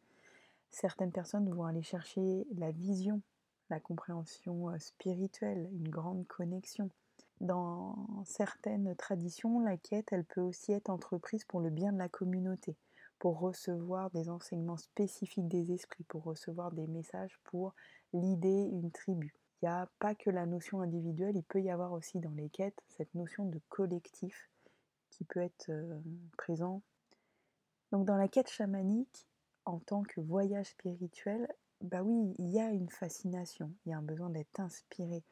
Certaines 0.69 1.11
personnes 1.11 1.51
vont 1.51 1.65
aller 1.65 1.81
chercher 1.81 2.45
la 2.57 2.69
vision, 2.69 3.23
la 3.71 3.79
compréhension 3.79 4.69
euh, 4.69 4.77
spirituelle, 4.77 5.69
une 5.73 5.89
grande 5.89 6.27
connexion. 6.27 6.89
Dans 7.39 7.95
certaines 8.25 8.95
traditions, 8.95 9.61
la 9.61 9.77
quête, 9.77 10.09
elle 10.11 10.25
peut 10.25 10.41
aussi 10.41 10.73
être 10.73 10.91
entreprise 10.91 11.43
pour 11.45 11.59
le 11.59 11.71
bien 11.71 11.91
de 11.91 11.97
la 11.97 12.09
communauté, 12.09 12.75
pour 13.17 13.39
recevoir 13.39 14.11
des 14.11 14.29
enseignements 14.29 14.77
spécifiques 14.77 15.47
des 15.47 15.71
esprits, 15.71 16.03
pour 16.03 16.23
recevoir 16.23 16.71
des 16.71 16.85
messages 16.85 17.39
pour 17.45 17.73
l'idée 18.13 18.69
une 18.71 18.91
tribu. 18.91 19.33
Il 19.61 19.65
n'y 19.65 19.71
a 19.71 19.89
pas 19.99 20.13
que 20.13 20.29
la 20.29 20.45
notion 20.45 20.81
individuelle, 20.81 21.35
il 21.35 21.43
peut 21.43 21.61
y 21.61 21.71
avoir 21.71 21.93
aussi 21.93 22.19
dans 22.19 22.31
les 22.31 22.49
quêtes 22.49 22.81
cette 22.89 23.13
notion 23.15 23.45
de 23.45 23.59
collectif 23.69 24.49
qui 25.09 25.23
peut 25.23 25.41
être 25.41 25.69
euh, 25.69 25.99
présent. 26.37 26.81
Donc 27.91 28.05
dans 28.05 28.17
la 28.17 28.27
quête 28.27 28.49
chamanique, 28.49 29.27
en 29.65 29.79
tant 29.79 30.03
que 30.03 30.21
voyage 30.21 30.67
spirituel, 30.67 31.47
bah 31.81 32.03
oui, 32.03 32.35
il 32.39 32.49
y 32.51 32.59
a 32.59 32.69
une 32.69 32.89
fascination, 32.89 33.73
il 33.85 33.89
y 33.89 33.93
a 33.93 33.97
un 33.97 34.03
besoin 34.03 34.29
d'être 34.29 34.59
inspiré. 34.59 35.23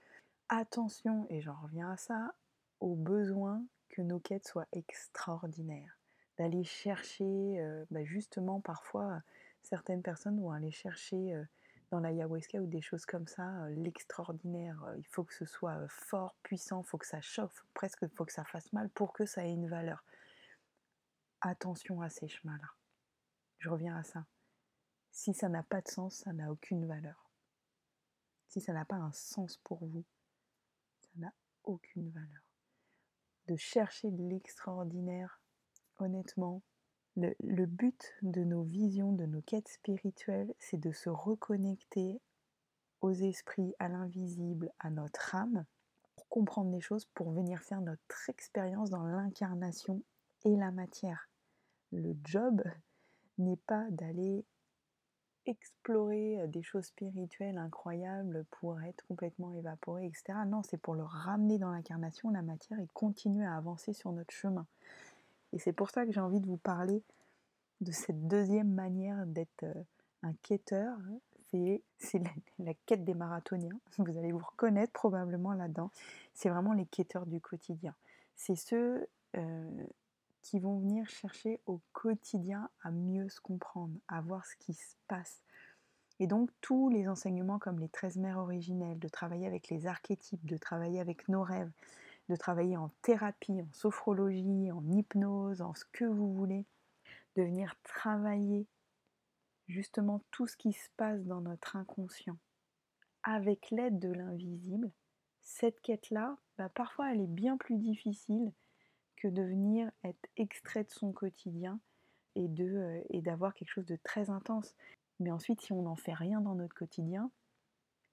Attention, 0.50 1.25
et 1.29 1.41
j'en 1.41 1.56
reviens 1.62 1.91
à 1.91 1.98
ça, 1.98 2.34
au 2.79 2.96
besoin 2.96 3.63
que 3.89 4.01
nos 4.01 4.20
quêtes 4.20 4.48
soient 4.48 4.68
extraordinaires 4.72 6.00
d'aller 6.39 6.63
chercher, 6.63 7.60
euh, 7.60 7.86
bah, 7.91 8.03
justement 8.06 8.62
parfois 8.62 9.22
certaines 9.62 10.01
personnes 10.01 10.39
vont 10.39 10.51
aller 10.51 10.72
chercher 10.72 11.36
euh, 11.36 11.44
dans 11.91 12.00
l'ayahuasca 12.00 12.60
ou 12.60 12.65
des 12.65 12.82
choses 12.82 13.06
comme 13.06 13.27
ça, 13.27 13.65
euh, 13.65 13.75
l'extraordinaire. 13.75 14.82
il 14.98 15.06
faut 15.06 15.25
que 15.25 15.34
ce 15.34 15.46
soit 15.46 15.77
fort, 15.89 16.36
puissant, 16.41 16.82
il 16.82 16.88
faut 16.88 16.98
que 16.98 17.06
ça 17.06 17.20
chauffe, 17.20 17.65
presque 17.74 18.00
il 18.03 18.10
faut 18.10 18.25
que 18.25 18.32
ça 18.32 18.46
fasse 18.46 18.72
mal 18.72 18.89
pour 18.89 19.12
que 19.12 19.25
ça 19.25 19.46
ait 19.46 19.51
une 19.51 19.68
valeur. 19.68 20.03
Attention 21.41 22.01
à 22.01 22.10
ces 22.10 22.29
chemins-là. 22.29 22.70
Je 23.60 23.70
reviens 23.70 23.98
à 23.98 24.03
ça. 24.03 24.25
Si 25.12 25.34
ça 25.34 25.50
n'a 25.50 25.63
pas 25.63 25.82
de 25.82 25.88
sens, 25.88 26.16
ça 26.16 26.34
n'a 26.34 26.51
aucune 26.51 26.86
valeur. 26.86 27.30
Si 28.48 28.62
ça 28.62 28.74
n'a 28.74 28.86
pas 28.86 28.96
un 28.96 29.12
sens 29.12 29.58
pour 29.58 29.86
vous, 29.86 30.06
ça 31.01 31.10
n'a 31.18 31.34
aucune 31.63 32.10
valeur. 32.10 32.44
De 33.48 33.56
chercher 33.56 34.10
l'extraordinaire 34.12 35.42
honnêtement, 35.98 36.62
le, 37.16 37.66
but 37.66 38.13
de 38.22 38.44
nos 38.44 38.63
visions, 38.63 39.12
de 39.12 39.25
nos 39.25 39.42
quêtes 39.42 39.68
spirituelles, 39.68 40.54
c'est 40.60 40.80
de 40.80 40.92
se 40.92 41.10
reconnecter 41.10 42.22
aux 43.01 43.12
esprits, 43.12 43.74
à 43.80 43.89
l'invisible, 43.89 44.72
à 44.80 44.89
notre 44.89 45.36
âme, 45.36 45.66
pour 46.16 46.28
comprendre 46.28 46.72
des 46.72 46.82
choses, 46.82 47.06
pour 47.13 47.32
venir 47.32 47.62
faire 47.62 47.82
notre 47.82 48.30
expérience 48.30 48.89
dans 48.89 49.04
l'incarnation 49.04 50.01
et 50.46 50.56
la 50.56 50.72
matière. 50.72 51.30
Le 51.92 52.16
job 52.24 52.62
n'est 53.38 53.58
pas 53.58 53.86
d'aller 53.89 54.46
explorer 55.46 56.48
des 56.48 56.62
choses 56.62 56.86
spirituelles 56.86 57.58
incroyables 57.58 58.46
pour 58.51 58.81
être 58.81 59.03
complètement 59.08 59.51
évaporé, 59.51 60.05
etc. 60.05 60.39
Non, 60.48 60.62
c'est 60.63 60.77
pour 60.77 60.96
le 60.96 61.03
ramener 61.03 61.58
dans 61.58 61.72
l'incarnation, 61.72 62.29
la 62.29 62.41
matière, 62.41 62.79
et 62.79 62.88
continuer 62.93 63.46
à 63.46 63.55
avancer 63.55 63.93
sur 63.93 64.12
notre 64.12 64.34
chemin. 64.34 64.65
Et 65.53 65.60
c'est 65.60 65.74
pour 65.74 65.89
ça 65.89 66.05
que 66.05 66.12
j'ai 66.12 66.19
envie 66.19 66.39
de 66.39 66.46
vous 66.46 66.58
parler 66.58 67.01
de 67.81 67.91
cette 67.91 68.27
deuxième 68.27 68.72
manière 68.72 69.25
d'être 69.25 69.65
un 70.24 70.34
quêteur. 70.41 70.98
C'est 71.98 72.22
la, 72.60 72.74
quête 72.86 73.03
des 73.03 73.15
marathoniens. 73.15 73.79
Vous 73.98 74.17
allez 74.17 74.31
vous 74.31 74.46
reconnaître 74.46 74.93
probablement 74.93 75.53
là-dedans. 75.53 75.89
C'est 76.36 76.50
vraiment 76.50 76.74
les 76.74 76.86
quêteurs 76.86 77.25
du 77.25 77.41
quotidien. 77.41 77.96
C'est 78.36 78.55
ceux 78.55 79.08
qui 80.41 80.60
vont 80.60 80.79
venir 80.79 81.08
chercher 81.10 81.62
au 81.65 81.81
quotidien 81.93 82.69
à 82.81 82.91
mieux 82.91 83.29
se 83.29 83.41
comprendre, 83.41 83.93
à 84.08 84.22
voir 84.22 84.46
ce 84.46 84.55
qui 84.58 84.74
se 84.74 84.96
passe. 85.08 85.41
Et 86.19 86.27
donc 86.27 86.50
tous 86.62 86.89
les 86.89 87.08
enseignements 87.08 87.60
comme 87.60 87.79
les 87.79 87.89
13 87.89 88.17
mères 88.17 88.39
originelles, 88.39 89.00
de 89.00 89.08
travailler 89.08 89.48
avec 89.48 89.69
les 89.69 89.88
archétypes, 89.88 90.46
de 90.46 90.58
travailler 90.58 91.00
avec 91.00 91.29
nos 91.29 91.43
rêves, 91.43 91.72
de 92.29 92.36
travailler 92.36 92.77
en 92.77 92.89
thérapie, 93.01 93.62
en 93.62 93.72
sophrologie, 93.74 94.72
en 94.72 94.84
hypnose, 94.89 95.62
en 95.62 95.74
ce 95.74 95.86
que 95.91 96.05
vous 96.05 96.34
voulez, 96.34 96.65
de 97.36 97.43
venir 97.43 97.75
travailler 97.84 98.67
justement 99.67 100.22
tout 100.31 100.48
ce 100.48 100.58
qui 100.58 100.74
se 100.74 100.89
passe 100.98 101.24
dans 101.25 101.41
notre 101.41 101.75
inconscient 101.75 102.38
avec 103.24 103.69
l'aide 103.72 104.00
de 104.00 104.12
l'invisible, 104.12 104.91
cette 105.41 105.79
quête-là, 105.81 106.38
bah, 106.58 106.69
parfois 106.69 107.12
elle 107.12 107.22
est 107.22 107.27
bien 107.27 107.58
plus 107.58 107.77
difficile 107.77 108.51
que 109.20 109.28
de 109.28 109.42
venir 109.42 109.92
être 110.04 110.28
extrait 110.38 110.84
de 110.84 110.90
son 110.90 111.12
quotidien 111.12 111.80
euh, 112.38 113.02
et 113.10 113.22
d'avoir 113.22 113.54
quelque 113.54 113.72
chose 113.72 113.86
de 113.86 113.98
très 113.98 114.30
intense. 114.30 114.76
Mais 115.20 115.32
ensuite, 115.32 115.62
si 115.62 115.74
on 115.74 115.82
n'en 115.82 115.96
fait 115.96 116.14
rien 116.14 116.42
dans 116.42 116.56
notre 116.56 116.76
quotidien, 116.76 117.30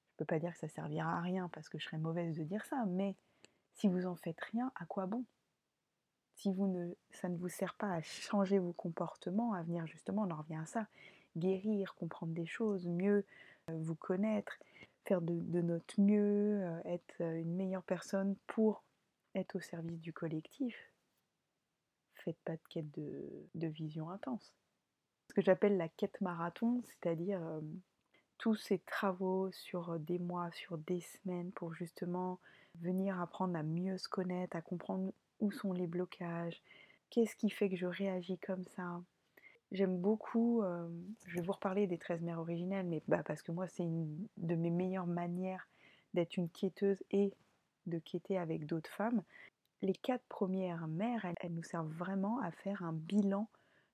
je 0.09 0.15
ne 0.15 0.19
peux 0.19 0.25
pas 0.25 0.41
dire 0.41 0.53
que 0.53 0.59
ça 0.59 0.69
servira 0.69 1.19
à 1.19 1.21
rien 1.21 1.49
parce 1.51 1.69
que 1.69 1.79
je 1.79 1.85
serais 1.85 1.99
mauvaise 1.99 2.37
de 2.37 2.43
dire 2.43 2.65
ça, 2.65 2.85
mais 2.87 3.15
si 3.75 3.87
vous 3.89 4.07
en 4.07 4.17
faites 4.17 4.41
rien, 4.41 4.73
à 4.75 4.87
quoi 4.87 5.07
bon? 5.07 5.25
Si 6.35 6.53
vous 6.53 6.67
ne, 6.67 6.93
ça 7.13 7.29
ne 7.29 7.37
vous 7.37 7.49
sert 7.49 7.75
pas 7.75 7.93
à 7.93 8.03
changer 8.03 8.59
vos 8.59 8.73
comportements, 8.73 9.53
à 9.53 9.63
venir 9.63 9.87
justement, 9.87 10.23
on 10.23 10.31
en 10.31 10.43
revient 10.43 10.57
à 10.57 10.67
ça, 10.67 10.89
guérir, 11.37 11.95
comprendre 11.95 12.33
des 12.33 12.47
choses, 12.47 12.87
mieux 12.89 13.25
euh, 13.71 13.79
vous 13.79 13.95
connaître, 13.95 14.59
faire 15.05 15.21
de, 15.21 15.61
notre 15.61 16.01
mieux, 16.01 16.63
euh, 16.63 16.81
être 16.85 17.21
une 17.21 17.55
meilleure 17.55 17.85
personne 17.85 18.35
pour 18.47 18.83
être 19.35 19.57
au 19.57 19.61
service 19.61 20.01
du 20.01 20.13
collectif. 20.13 20.77
Faites 22.27 22.37
pas 22.45 22.57
de 22.57 22.63
quête 22.69 22.91
de, 22.91 23.67
vision 23.69 24.11
intense. 24.11 24.53
Ce 25.29 25.35
que 25.35 25.41
j'appelle 25.41 25.79
la 25.79 25.89
quête 25.89 26.21
marathon, 26.21 26.83
c'est-à-dire 26.85 27.41
tous 28.39 28.57
ces 28.57 28.81
travaux 28.81 29.51
sur 29.53 29.99
des 29.99 30.19
mois, 30.19 30.51
sur 30.51 30.77
des 30.77 31.01
semaines 31.01 31.53
pour 31.53 31.73
justement 31.73 32.39
venir 32.81 33.21
apprendre 33.21 33.57
à 33.57 33.63
mieux 33.63 33.97
se 33.97 34.09
connaître, 34.09 34.57
à 34.57 34.61
comprendre 34.61 35.13
où 35.41 35.51
sont 35.51 35.73
les 35.73 35.87
blocages, 35.87 36.61
qu'est-ce 37.11 37.37
qui 37.37 37.51
fait 37.51 37.69
que 37.69 37.77
je 37.77 37.87
réagis 37.87 38.39
comme 38.39 38.65
ça. 38.65 39.01
J'aime 39.73 39.99
beaucoup, 39.99 40.63
euh, 40.63 40.89
je 41.27 41.37
vais 41.37 41.43
vous 41.43 41.53
reparler 41.53 41.87
des 41.87 41.99
13 41.99 42.23
mères 42.23 42.39
originelles, 42.39 42.87
mais 42.87 43.03
bah, 43.09 43.23
parce 43.25 43.43
que 43.43 43.53
moi 43.53 43.67
c'est 43.69 43.83
une 43.83 44.27
de 44.37 44.55
mes 44.55 44.71
meilleures 44.71 45.07
manières 45.07 45.69
d'être 46.15 46.37
une 46.37 46.49
quêteuse 46.49 47.03
et 47.11 47.33
de 47.87 47.99
quêter 47.99 48.39
avec 48.39 48.67
d'autres 48.67 48.91
femmes. 48.91 49.23
Les 49.87 49.95
quatre 49.95 50.25
premières 50.25 50.89
mères, 50.89 51.33
elles 51.41 51.55
nous 51.55 51.63
servent 51.63 51.93
vraiment 51.93 52.41
à 52.41 52.51
faire 52.51 52.83
un 52.83 52.93
bilan 52.93 53.49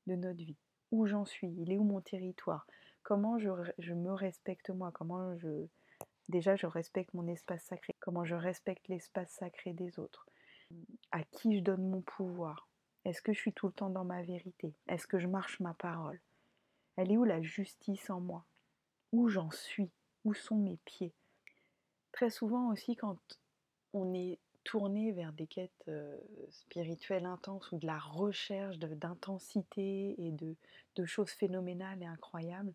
de 0.07 0.15
notre 0.15 0.43
vie. 0.43 0.57
Où 0.91 1.05
j'en 1.05 1.27
suis, 1.27 1.55
il 1.59 1.71
est 1.71 1.77
où 1.77 1.85
mon 1.85 2.01
territoire, 2.01 2.67
comment 3.03 3.39
je, 3.39 3.93
me 3.93 4.11
respecte 4.11 4.71
moi, 4.71 4.91
comment 4.91 5.37
je... 5.37 5.67
Déjà, 6.31 6.57
je 6.57 6.65
respecte 6.65 7.13
mon 7.13 7.27
espace 7.27 7.65
sacré, 7.65 7.95
comment 8.01 8.25
je 8.25 8.35
respecte 8.35 8.89
l'espace 8.89 9.33
sacré 9.33 9.75
des 9.75 9.99
autres, 9.99 10.27
à 11.11 11.23
qui 11.25 11.59
je 11.59 11.63
donne 11.63 11.87
mon 11.87 12.01
pouvoir, 12.01 12.71
est-ce 13.05 13.21
que 13.21 13.35
je 13.35 13.41
suis 13.41 13.53
tout 13.53 13.67
le 13.67 13.75
temps 13.75 13.91
dans 13.91 14.07
ma 14.07 14.23
vérité, 14.23 14.73
est-ce 14.89 15.07
que 15.07 15.19
je 15.19 15.27
marche 15.27 15.61
ma 15.61 15.75
parole, 15.75 16.23
elle 16.97 17.13
est 17.13 17.19
où 17.19 17.25
la 17.25 17.43
justice 17.43 18.09
en 18.09 18.21
moi, 18.21 18.47
où 19.13 19.29
j'en 19.29 19.51
suis, 19.51 19.91
où 20.25 20.33
sont 20.33 20.57
mes 20.57 20.79
pieds? 20.87 21.13
Très 22.13 22.31
souvent 22.31 22.71
aussi 22.71 22.97
quand 22.97 23.19
on 23.93 24.15
est 24.15 24.39
tourné 24.65 25.13
vers 25.13 25.33
des 25.33 25.47
quêtes 25.47 25.91
spirituelles 26.51 27.27
intenses 27.27 27.71
ou 27.73 27.79
de 27.79 27.87
la 27.87 27.99
recherche 27.99 28.79
d'intensité 28.79 30.15
et 30.19 30.31
de, 30.31 30.55
de, 30.97 31.05
choses 31.05 31.31
phénoménales 31.31 32.03
et 32.03 32.07
incroyables, 32.07 32.73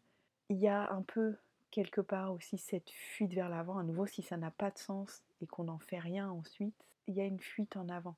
il 0.49 0.57
y 0.57 0.67
a 0.67 0.91
un 0.91 1.01
peu 1.01 1.35
quelque 1.71 2.01
part 2.01 2.33
aussi 2.33 2.57
cette 2.57 2.89
fuite 2.89 3.33
vers 3.33 3.49
l'avant. 3.49 3.77
À 3.77 3.83
nouveau, 3.83 4.05
si 4.05 4.21
ça 4.21 4.37
n'a 4.37 4.51
pas 4.51 4.71
de 4.71 4.77
sens 4.77 5.23
et 5.41 5.47
qu'on 5.47 5.65
n'en 5.65 5.79
fait 5.79 5.99
rien 5.99 6.29
ensuite, 6.29 6.75
il 7.07 7.15
y 7.15 7.21
a 7.21 7.25
une 7.25 7.39
fuite 7.39 7.77
en 7.77 7.89
avant. 7.89 8.15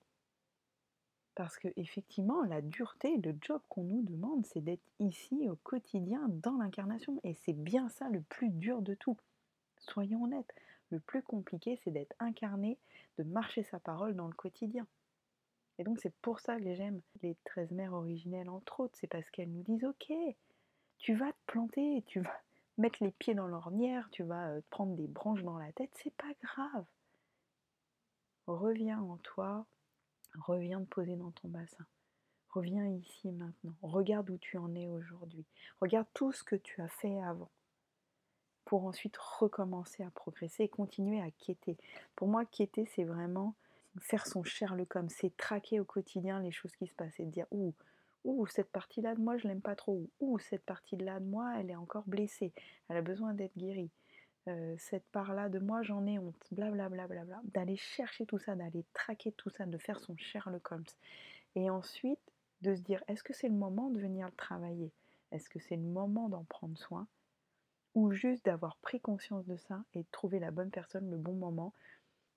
Parce 1.35 1.57
que 1.57 1.69
effectivement, 1.77 2.43
la 2.43 2.61
dureté, 2.61 3.17
le 3.17 3.35
job 3.41 3.61
qu'on 3.69 3.83
nous 3.83 4.03
demande, 4.03 4.45
c'est 4.45 4.61
d'être 4.61 4.83
ici 4.99 5.47
au 5.49 5.55
quotidien 5.55 6.27
dans 6.27 6.57
l'incarnation. 6.57 7.19
Et 7.23 7.33
c'est 7.33 7.53
bien 7.53 7.87
ça 7.89 8.09
le 8.09 8.21
plus 8.21 8.49
dur 8.49 8.81
de 8.81 8.93
tout. 8.93 9.17
Soyons 9.77 10.23
honnêtes. 10.23 10.53
Le 10.91 10.99
plus 10.99 11.21
compliqué, 11.21 11.79
c'est 11.83 11.91
d'être 11.91 12.15
incarné, 12.19 12.77
de 13.17 13.23
marcher 13.23 13.63
sa 13.63 13.79
parole 13.79 14.15
dans 14.15 14.27
le 14.27 14.33
quotidien. 14.33 14.87
Et 15.77 15.83
donc 15.83 15.99
c'est 15.99 16.13
pour 16.21 16.39
ça 16.39 16.59
que 16.59 16.73
j'aime 16.73 17.01
les 17.21 17.35
13 17.45 17.71
mères 17.71 17.93
originelles, 17.93 18.49
entre 18.49 18.81
autres. 18.81 18.97
C'est 18.99 19.07
parce 19.07 19.29
qu'elles 19.29 19.51
nous 19.51 19.63
disent, 19.63 19.85
ok, 19.85 20.11
tu 20.97 21.15
vas 21.15 21.31
te 21.31 21.37
planter, 21.45 22.03
tu 22.07 22.21
vas 22.21 22.41
mettre 22.77 23.03
les 23.03 23.11
pieds 23.11 23.35
dans 23.35 23.47
l'ornière, 23.47 24.09
tu 24.11 24.23
vas 24.23 24.49
euh, 24.49 24.61
te 24.61 24.69
prendre 24.69 24.95
des 24.95 25.07
branches 25.07 25.43
dans 25.43 25.57
la 25.57 25.71
tête, 25.73 25.91
c'est 25.95 26.15
pas 26.15 26.33
grave. 26.41 26.85
Reviens 28.47 28.99
en 28.99 29.17
toi, 29.17 29.65
reviens 30.39 30.81
te 30.81 30.87
poser 30.87 31.15
dans 31.15 31.31
ton 31.31 31.49
bassin. 31.49 31.85
Reviens 32.49 32.87
ici 32.87 33.31
maintenant. 33.31 33.75
Regarde 33.83 34.29
où 34.31 34.37
tu 34.39 34.57
en 34.57 34.73
es 34.73 34.87
aujourd'hui. 34.87 35.45
Regarde 35.81 36.07
tout 36.15 36.31
ce 36.31 36.43
que 36.43 36.55
tu 36.55 36.81
as 36.81 36.87
fait 36.87 37.21
avant 37.21 37.51
pour 38.69 38.85
ensuite 38.85 39.17
recommencer 39.17 40.03
à 40.03 40.11
progresser 40.11 40.65
et 40.65 40.69
continuer 40.69 41.19
à 41.19 41.31
quêter. 41.31 41.75
Pour 42.15 42.27
moi, 42.27 42.45
quêter, 42.45 42.85
c'est 42.85 43.03
vraiment 43.03 43.55
faire 43.99 44.27
son 44.27 44.43
Sherlock 44.43 44.95
Holmes, 44.95 45.09
c'est 45.09 45.35
traquer 45.35 45.79
au 45.79 45.85
quotidien 45.85 46.39
les 46.39 46.51
choses 46.51 46.75
qui 46.75 46.85
se 46.85 46.93
passent 46.93 47.19
et 47.19 47.25
dire 47.25 47.47
ouh, 47.49 47.73
ouh 48.25 48.45
cette 48.45 48.69
partie-là 48.71 49.15
de 49.15 49.21
moi, 49.21 49.37
je 49.37 49.47
l'aime 49.47 49.59
pas 49.59 49.75
trop, 49.75 50.07
ouh, 50.19 50.37
cette 50.37 50.63
partie-là 50.65 51.19
de 51.19 51.25
moi, 51.25 51.55
elle 51.57 51.71
est 51.71 51.75
encore 51.75 52.03
blessée, 52.05 52.53
elle 52.89 52.97
a 52.97 53.01
besoin 53.01 53.33
d'être 53.33 53.57
guérie. 53.57 53.89
Euh, 54.47 54.75
cette 54.77 55.07
part-là 55.11 55.49
de 55.49 55.57
moi, 55.57 55.81
j'en 55.81 56.05
ai 56.05 56.19
honte, 56.19 56.35
blablabla, 56.51 57.07
bla, 57.07 57.23
bla, 57.23 57.25
bla, 57.25 57.41
d'aller 57.45 57.75
chercher 57.75 58.27
tout 58.27 58.37
ça, 58.37 58.53
d'aller 58.53 58.85
traquer 58.93 59.31
tout 59.31 59.49
ça, 59.49 59.65
de 59.65 59.79
faire 59.79 59.99
son 59.99 60.15
Sherlock 60.15 60.71
Holmes. 60.71 60.83
Et 61.55 61.71
ensuite, 61.71 62.19
de 62.61 62.75
se 62.75 62.81
dire, 62.81 63.03
est-ce 63.07 63.23
que 63.23 63.33
c'est 63.33 63.49
le 63.49 63.55
moment 63.55 63.89
de 63.89 63.99
venir 63.99 64.27
le 64.27 64.33
travailler? 64.33 64.91
Est-ce 65.31 65.49
que 65.49 65.57
c'est 65.57 65.75
le 65.75 65.81
moment 65.81 66.29
d'en 66.29 66.43
prendre 66.43 66.77
soin? 66.77 67.07
Ou 67.95 68.11
juste 68.11 68.45
d'avoir 68.45 68.77
pris 68.77 68.99
conscience 68.99 69.45
de 69.45 69.57
ça 69.57 69.83
et 69.93 70.03
de 70.03 70.07
trouver 70.11 70.39
la 70.39 70.51
bonne 70.51 70.71
personne, 70.71 71.09
le 71.09 71.17
bon 71.17 71.33
moment. 71.33 71.73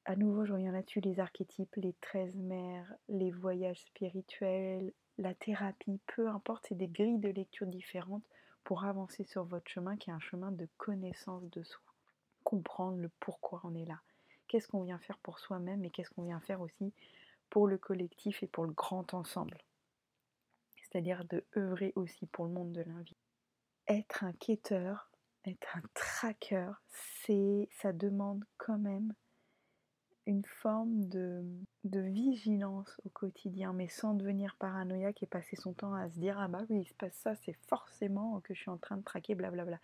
À 0.04 0.16
nouveau, 0.16 0.44
je 0.44 0.52
reviens 0.52 0.73
là-dessus, 0.73 1.00
les 1.00 1.21
archétypes, 1.21 1.75
les 1.76 1.94
13 2.00 2.35
mères, 2.37 2.92
les 3.09 3.30
voyages 3.30 3.82
spirituels, 3.82 4.92
la 5.18 5.35
thérapie, 5.35 6.00
peu 6.06 6.28
importe, 6.28 6.66
c'est 6.68 6.75
des 6.75 6.88
grilles 6.88 7.18
de 7.18 7.28
lecture 7.28 7.66
différentes 7.66 8.25
pour 8.64 8.85
avancer 8.85 9.25
sur 9.25 9.44
votre 9.44 9.71
chemin 9.71 9.97
qui 9.97 10.11
est 10.11 10.14
un 10.14 10.21
chemin 10.21 10.50
de 10.50 10.68
connaissance 10.78 11.49
de 11.50 11.62
soi. 11.62 11.82
Comprendre 12.44 12.99
le 12.99 13.11
pourquoi 13.21 13.61
on 13.64 13.75
est 13.75 13.85
là. 13.85 14.00
Qu'est-ce 14.49 14.68
qu'on 14.68 14.82
vient 14.82 14.99
faire 14.99 15.18
pour 15.18 15.38
soi-même 15.38 15.85
et 15.85 15.90
qu'est-ce 15.90 16.11
qu'on 16.11 16.25
vient 16.25 16.40
faire 16.40 16.61
aussi 16.61 16.92
pour 17.50 17.66
le 17.66 17.78
collectif 17.78 18.42
et 18.42 18.47
pour 18.47 18.64
le 18.64 18.73
grand 18.73 19.14
ensemble. 19.14 19.59
C'est-à-dire 20.76 21.25
de 21.26 21.44
œuvrer 21.56 21.92
aussi 21.97 22.26
pour 22.26 22.47
le 22.47 22.52
monde 22.52 22.73
de 22.73 22.82
l'invité. 22.82 23.21
Être 23.88 24.25
un 24.25 24.32
quêteur, 24.32 25.11
être 25.44 25.76
un 25.76 25.82
tracker, 25.94 26.70
c'est, 26.88 27.68
ça 27.80 27.92
demande 27.92 28.44
quand 28.58 28.78
même 28.78 29.12
une 30.26 30.44
forme 30.44 31.08
de, 31.08 31.42
de, 31.84 32.00
vigilance 32.00 33.00
au 33.04 33.08
quotidien, 33.08 33.72
mais 33.72 33.88
sans 33.88 34.14
devenir 34.14 34.54
paranoïaque 34.56 35.22
et 35.22 35.26
passer 35.26 35.56
son 35.56 35.72
temps 35.72 35.94
à 35.94 36.08
se 36.11 36.18
dire 36.18 36.38
ah 36.38 36.46
bah 36.46 36.64
oui 36.70 36.83
il 36.83 36.88
se 36.88 36.94
passe 36.94 37.14
ça, 37.14 37.35
c'est 37.35 37.57
forcément 37.66 38.40
que 38.40 38.55
je 38.55 38.61
suis 38.61 38.70
en 38.70 38.78
train 38.78 38.96
de 38.96 39.02
traquer, 39.02 39.35
blablabla. 39.35 39.81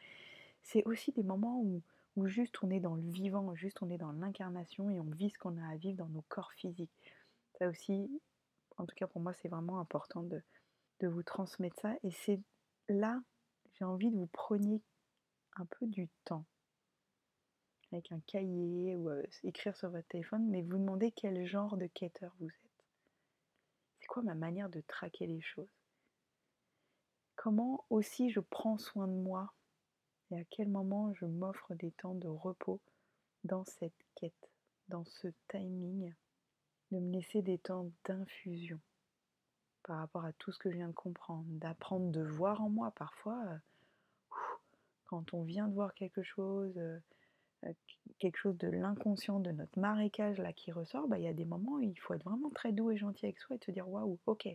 C'est 0.63 0.85
aussi 0.85 1.11
des 1.13 1.25
moments 1.25 1.61
où, 1.61 1.83
où 2.17 2.27
juste 2.27 2.63
on 2.63 2.71
est 2.71 2.81
dans 2.81 2.95
le 2.95 3.11
vivant, 3.11 3.55
juste 3.57 3.83
on 3.83 3.91
est 3.91 3.99
dans 3.99 4.13
l'incarnation 4.13 4.91
et 4.91 5.01
on 5.01 5.11
vit 5.11 5.31
ce 5.31 5.39
qu'on 5.39 5.57
a 5.57 5.73
à 5.73 5.77
vivre 5.77 5.99
dans 5.99 6.09
nos 6.09 6.25
corps 6.29 6.53
physiques. 6.53 6.93
Ça 7.59 7.69
aussi, 7.69 8.09
en 8.77 8.87
tout 8.87 8.95
cas 8.95 9.09
pour 9.09 9.21
moi, 9.21 9.33
c'est 9.33 9.49
vraiment 9.49 9.81
important 9.81 10.23
de, 10.23 10.41
de 11.01 11.09
vous 11.09 11.25
transmettre 11.25 11.81
ça. 11.81 11.97
Et 12.05 12.13
c'est 12.13 12.41
là, 12.89 13.21
j'ai 13.75 13.85
envie 13.85 14.11
de 14.11 14.17
vous 14.17 14.29
preniez 14.29 14.83
un 15.61 15.67
peu 15.67 15.87
du 15.87 16.09
temps 16.25 16.45
avec 17.93 18.13
un 18.13 18.21
cahier 18.21 18.97
ou 18.97 19.09
euh, 19.09 19.23
écrire 19.45 19.77
sur 19.77 19.91
votre 19.91 20.07
téléphone, 20.09 20.47
mais 20.49 20.63
vous 20.63 20.79
demandez 20.79 21.11
quel 21.13 21.47
genre 21.47 21.77
de 21.77 21.87
quêteur 21.87 22.35
vous 22.39 22.49
êtes. 22.49 22.87
C'est 24.01 24.07
quoi 24.07 24.23
ma 24.23 24.35
manière 24.35 24.69
de 24.69 24.83
traquer 24.83 25.27
les 25.27 25.41
choses? 25.41 25.73
Comment 27.37 27.85
aussi 27.89 28.31
je 28.31 28.41
prends 28.41 28.79
soin 28.79 29.07
de 29.07 29.15
moi 29.15 29.55
et 30.31 30.39
à 30.39 30.45
quel 30.51 30.69
moment 30.69 31.15
je 31.15 31.25
m'offre 31.25 31.75
des 31.75 31.93
temps 31.93 32.15
de 32.15 32.29
repos 32.29 32.81
dans 33.45 33.65
cette 33.65 34.05
quête, 34.17 34.51
dans 34.89 35.05
ce 35.05 35.29
timing, 35.49 36.13
de 36.91 36.99
me 36.99 37.13
laisser 37.13 37.43
des 37.43 37.59
temps 37.59 37.91
d'infusion 38.05 38.81
par 39.85 39.99
rapport 39.99 40.25
à 40.25 40.33
tout 40.35 40.53
ce 40.53 40.59
que 40.59 40.71
je 40.71 40.77
viens 40.77 40.89
de 40.89 40.95
comprendre, 40.95 41.47
d'apprendre 41.49 42.11
de 42.11 42.23
voir 42.23 42.61
en 42.61 42.69
moi 42.69 42.91
parfois. 42.91 43.43
Euh, 43.47 43.59
quand 45.09 45.35
on 45.35 45.43
vient 45.43 45.67
de 45.67 45.75
voir 45.75 45.95
quelque 45.95 46.23
chose, 46.23 46.77
euh, 46.77 46.99
euh, 47.65 47.73
quelque 48.19 48.37
chose 48.37 48.57
de 48.59 48.69
l'inconscient, 48.69 49.41
de 49.41 49.51
notre 49.51 49.79
marécage 49.79 50.39
là 50.39 50.53
qui 50.53 50.71
ressort, 50.71 51.09
bah, 51.09 51.19
il 51.19 51.25
y 51.25 51.29
a 51.29 51.33
des 51.33 51.47
moments 51.47 51.73
où 51.73 51.81
il 51.81 51.99
faut 51.99 52.15
être 52.15 52.25
vraiment 52.25 52.51
très 52.51 52.73
doux 52.73 52.91
et 52.91 52.97
gentil 52.97 53.27
avec 53.27 53.41
soi 53.41 53.57
et 53.57 53.65
se 53.65 53.71
dire 53.71 53.89
waouh, 53.89 54.19
ok, 54.27 54.49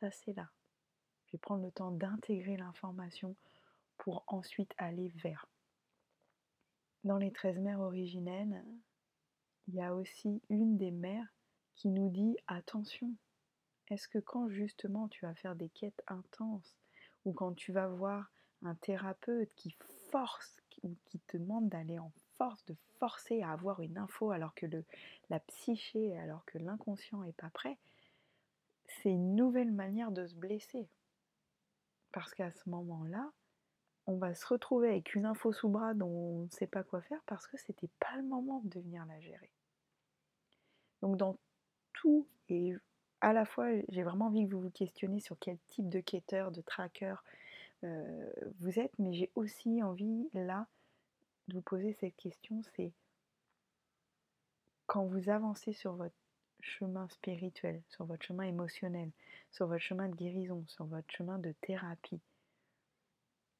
ça 0.00 0.10
c'est 0.10 0.34
là. 0.34 0.50
Je 1.26 1.32
vais 1.32 1.38
prendre 1.38 1.64
le 1.64 1.70
temps 1.70 1.92
d'intégrer 1.92 2.56
l'information 2.56 3.36
pour 3.98 4.24
ensuite 4.26 4.74
aller 4.78 5.08
vers. 5.22 5.46
Dans 7.04 7.18
les 7.18 7.32
13 7.32 7.58
mères 7.60 7.80
originelles, 7.80 8.64
il 9.68 9.74
y 9.74 9.82
a 9.82 9.94
aussi 9.94 10.42
une 10.48 10.76
des 10.76 10.90
mères 10.90 11.32
qui 11.76 11.88
nous 11.88 12.10
dit 12.10 12.36
attention, 12.48 13.14
est-ce 13.88 14.08
que 14.08 14.18
quand 14.18 14.48
justement 14.48 15.08
tu 15.08 15.24
vas 15.24 15.34
faire 15.34 15.54
des 15.54 15.68
quêtes 15.68 16.02
intenses 16.08 16.76
ou 17.24 17.32
quand 17.32 17.54
tu 17.54 17.72
vas 17.72 17.86
voir 17.86 18.30
un 18.62 18.74
thérapeute 18.74 19.50
qui 19.54 19.76
force 20.10 20.62
ou 20.82 20.94
qui 21.06 21.18
te 21.20 21.36
demande 21.36 21.68
d'aller 21.68 21.98
en 21.98 22.12
force, 22.36 22.64
de 22.66 22.76
forcer 22.98 23.42
à 23.42 23.52
avoir 23.52 23.80
une 23.80 23.98
info 23.98 24.30
alors 24.30 24.54
que 24.54 24.66
la 25.30 25.40
psyché, 25.40 26.16
alors 26.18 26.44
que 26.44 26.58
l'inconscient 26.58 27.22
n'est 27.22 27.32
pas 27.32 27.50
prêt, 27.50 27.78
c'est 28.86 29.10
une 29.10 29.34
nouvelle 29.34 29.72
manière 29.72 30.10
de 30.10 30.26
se 30.26 30.34
blesser. 30.34 30.88
Parce 32.12 32.34
qu'à 32.34 32.50
ce 32.52 32.68
moment-là, 32.70 33.30
on 34.06 34.16
va 34.16 34.34
se 34.34 34.46
retrouver 34.46 34.88
avec 34.88 35.14
une 35.14 35.26
info 35.26 35.52
sous 35.52 35.68
bras 35.68 35.94
dont 35.94 36.06
on 36.06 36.44
ne 36.44 36.50
sait 36.50 36.66
pas 36.66 36.84
quoi 36.84 37.00
faire 37.02 37.20
parce 37.26 37.46
que 37.46 37.56
c'était 37.58 37.90
pas 37.98 38.16
le 38.16 38.22
moment 38.22 38.62
de 38.64 38.80
venir 38.80 39.04
la 39.06 39.20
gérer. 39.20 39.50
Donc 41.02 41.16
dans 41.16 41.36
tout, 41.92 42.26
et 42.48 42.74
à 43.20 43.32
la 43.32 43.44
fois 43.44 43.68
j'ai 43.88 44.02
vraiment 44.02 44.26
envie 44.26 44.46
que 44.46 44.54
vous 44.54 44.62
vous 44.62 44.70
questionnez 44.70 45.20
sur 45.20 45.36
quel 45.38 45.58
type 45.66 45.88
de 45.88 46.00
quêteur, 46.00 46.52
de 46.52 46.60
tracker, 46.60 47.16
euh, 47.84 48.30
vous 48.60 48.78
êtes, 48.78 48.92
mais 48.98 49.12
j'ai 49.12 49.30
aussi 49.34 49.82
envie 49.82 50.28
là 50.32 50.66
de 51.48 51.54
vous 51.54 51.62
poser 51.62 51.92
cette 52.00 52.16
question, 52.16 52.62
c'est 52.74 52.92
quand 54.86 55.04
vous 55.04 55.28
avancez 55.28 55.72
sur 55.72 55.94
votre 55.94 56.14
chemin 56.60 57.08
spirituel, 57.08 57.82
sur 57.88 58.04
votre 58.04 58.24
chemin 58.24 58.44
émotionnel, 58.44 59.10
sur 59.52 59.66
votre 59.66 59.82
chemin 59.82 60.08
de 60.08 60.14
guérison, 60.14 60.64
sur 60.66 60.86
votre 60.86 61.10
chemin 61.12 61.38
de 61.38 61.52
thérapie, 61.60 62.20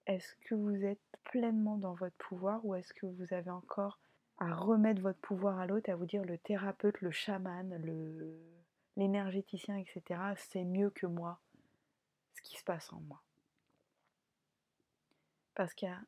est-ce 0.06 0.34
que 0.42 0.54
vous 0.54 0.84
êtes 0.84 1.00
pleinement 1.24 1.76
dans 1.76 1.94
votre 1.94 2.16
pouvoir 2.16 2.64
ou 2.64 2.74
est-ce 2.74 2.94
que 2.94 3.06
vous 3.06 3.34
avez 3.34 3.50
encore 3.50 3.98
à 4.38 4.54
remettre 4.54 5.02
votre 5.02 5.18
pouvoir 5.18 5.58
à 5.58 5.66
l'autre, 5.66 5.90
à 5.90 5.96
vous 5.96 6.06
dire 6.06 6.24
le 6.24 6.38
thérapeute, 6.38 7.00
le 7.00 7.10
chaman, 7.10 7.76
le, 7.82 8.38
l'énergéticien, 8.96 9.76
etc., 9.76 10.20
c'est 10.36 10.64
mieux 10.64 10.90
que 10.90 11.06
moi, 11.06 11.40
ce 12.34 12.42
qui 12.42 12.56
se 12.56 12.64
passe 12.64 12.92
en 12.92 13.00
moi? 13.00 13.25
Parce 15.56 15.72
qu'il 15.72 15.88
y 15.88 15.90
a 15.90 16.00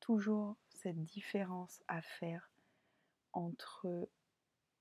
toujours 0.00 0.56
cette 0.74 1.02
différence 1.04 1.82
à 1.86 2.02
faire 2.02 2.50
entre, 3.32 4.08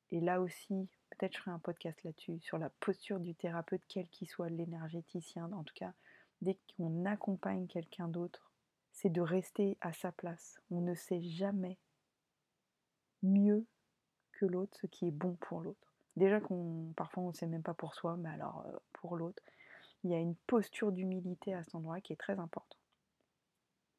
et 0.10 0.20
là 0.20 0.42
aussi, 0.42 0.90
peut-être 1.12 1.36
je 1.36 1.40
ferai 1.40 1.52
un 1.52 1.60
podcast 1.60 2.04
là-dessus, 2.04 2.40
sur 2.40 2.58
la 2.58 2.72
posture 2.72 3.20
du 3.20 3.36
thérapeute, 3.36 3.84
quel 3.88 4.10
qu'il 4.10 4.28
soit, 4.28 4.50
l'énergéticien, 4.50 5.52
en 5.52 5.64
tout 5.64 5.76
cas, 5.76 5.94
dès 6.42 6.58
qu'on 6.76 7.06
accompagne 7.06 7.68
quelqu'un 7.68 8.08
d'autre, 8.08 8.52
c'est 8.92 9.12
de 9.12 9.22
rester 9.22 9.78
à 9.82 9.94
sa 9.94 10.12
place. 10.12 10.60
On 10.72 10.82
ne 10.82 10.96
sait 10.96 11.22
jamais 11.22 11.78
mieux 13.22 13.68
que 14.32 14.48
l'autre 14.48 14.76
ce 14.82 14.88
qui 14.88 15.08
est 15.08 15.12
bon 15.12 15.36
pour 15.42 15.62
l'autre. 15.62 15.94
Déjà 16.16 16.42
qu'on 16.42 16.92
parfois 16.96 17.22
on 17.22 17.28
ne 17.28 17.34
sait 17.34 17.46
même 17.46 17.62
pas 17.62 17.76
pour 17.76 17.94
soi, 17.94 18.18
mais 18.18 18.30
alors 18.30 18.66
euh, 18.66 18.78
pour 18.94 19.16
l'autre, 19.16 19.44
il 20.04 20.10
y 20.10 20.16
a 20.16 20.20
une 20.20 20.36
posture 20.48 20.92
d'humilité 20.92 21.54
à 21.54 21.64
cet 21.64 21.76
endroit 21.76 22.02
qui 22.02 22.14
est 22.14 22.18
très 22.18 22.40
importante. 22.40 22.87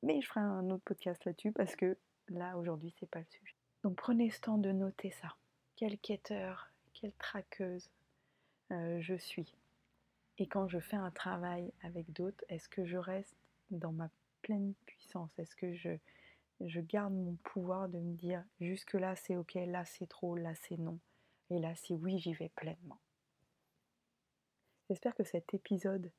Mais 0.03 0.21
je 0.21 0.29
ferai 0.29 0.41
un 0.41 0.71
autre 0.71 0.85
podcast 0.85 1.25
là-dessus 1.25 1.53
parce 1.53 1.75
que 1.77 1.97
là 2.29 2.57
aujourd'hui 2.57 2.95
c'est 2.99 3.11
pas 3.11 3.21
le 3.21 3.27
sujet. 3.27 3.57
Donc 3.83 3.97
prenez 3.97 4.31
ce 4.31 4.41
temps 4.41 4.59
de 4.59 4.71
noter 4.73 5.11
ça. 5.11 5.37
Quel 5.77 5.99
quêteur, 5.99 6.71
quelle 6.93 7.13
traqueuse 7.15 7.91
euh, 8.71 9.01
je 9.01 9.15
suis. 9.15 9.55
Et 10.39 10.47
quand 10.47 10.69
je 10.69 10.79
fais 10.79 10.97
un 10.97 11.11
travail 11.11 11.73
avec 11.83 12.13
d'autres, 12.13 12.45
est-ce 12.49 12.69
que 12.69 12.85
je 12.85 12.97
reste 12.97 13.35
dans 13.71 13.93
ma 13.93 14.09
pleine 14.43 14.75
puissance? 14.87 15.37
Est-ce 15.39 15.57
que 15.57 15.75
je, 15.75 15.91
je 16.61 16.81
garde 16.81 17.13
mon 17.13 17.37
pouvoir 17.45 17.89
de 17.89 17.99
me 17.99 18.15
dire 18.15 18.45
jusque-là 18.61 19.17
c'est 19.17 19.37
ok, 19.37 19.55
là 19.55 19.85
c'est 19.85 20.09
trop, 20.09 20.37
là 20.37 20.55
c'est 20.55 20.77
non, 20.77 20.99
et 21.51 21.59
là 21.59 21.75
si 21.77 21.95
oui 21.95 22.19
j'y 22.19 22.35
vais 22.35 22.51
pleinement 22.51 22.99
J'espère 24.89 25.15
que 25.15 25.25
cet 25.25 25.53
épisode 25.53 26.11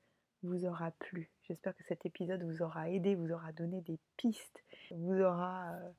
vous 0.43 0.65
aura 0.65 0.91
plu. 0.91 1.29
J'espère 1.43 1.75
que 1.75 1.83
cet 1.83 2.05
épisode 2.05 2.43
vous 2.43 2.61
aura 2.61 2.89
aidé, 2.89 3.15
vous 3.15 3.31
aura 3.31 3.51
donné 3.51 3.81
des 3.81 3.97
pistes, 4.17 4.63
vous 4.91 5.19
aura 5.19 5.73
euh, 5.73 5.89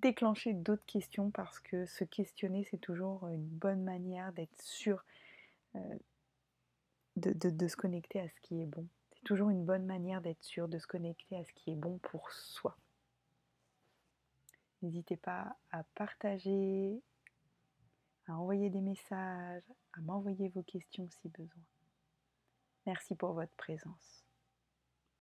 déclenché 0.00 0.52
d'autres 0.52 0.86
questions 0.86 1.30
parce 1.30 1.58
que 1.58 1.86
se 1.86 2.04
questionner, 2.04 2.64
c'est 2.70 2.78
toujours 2.78 3.28
une 3.28 3.46
bonne 3.46 3.82
manière 3.82 4.32
d'être 4.32 4.62
sûr 4.62 5.04
euh, 5.76 5.94
de, 7.16 7.68
se 7.68 7.76
connecter 7.76 8.20
à 8.20 8.28
ce 8.28 8.40
qui 8.40 8.62
est 8.62 8.66
bon. 8.66 8.86
C'est 9.12 9.24
toujours 9.24 9.50
une 9.50 9.64
bonne 9.64 9.84
manière 9.84 10.20
d'être 10.20 10.42
sûr 10.42 10.68
de 10.68 10.78
se 10.78 10.86
connecter 10.86 11.36
à 11.36 11.44
ce 11.44 11.52
qui 11.52 11.70
est 11.72 11.76
bon 11.76 11.98
pour 11.98 12.30
soi. 12.30 12.76
N'hésitez 14.82 15.16
pas 15.16 15.56
à 15.72 15.82
partager, 15.94 17.02
à 18.26 18.38
envoyer 18.38 18.70
des 18.70 18.80
messages, 18.80 19.62
à 19.92 20.00
m'envoyer 20.00 20.48
vos 20.48 20.62
questions 20.62 21.08
si 21.10 21.28
besoin. 21.28 21.62
Merci 22.86 23.14
pour 23.14 23.32
votre 23.34 23.54
présence. 23.56 24.29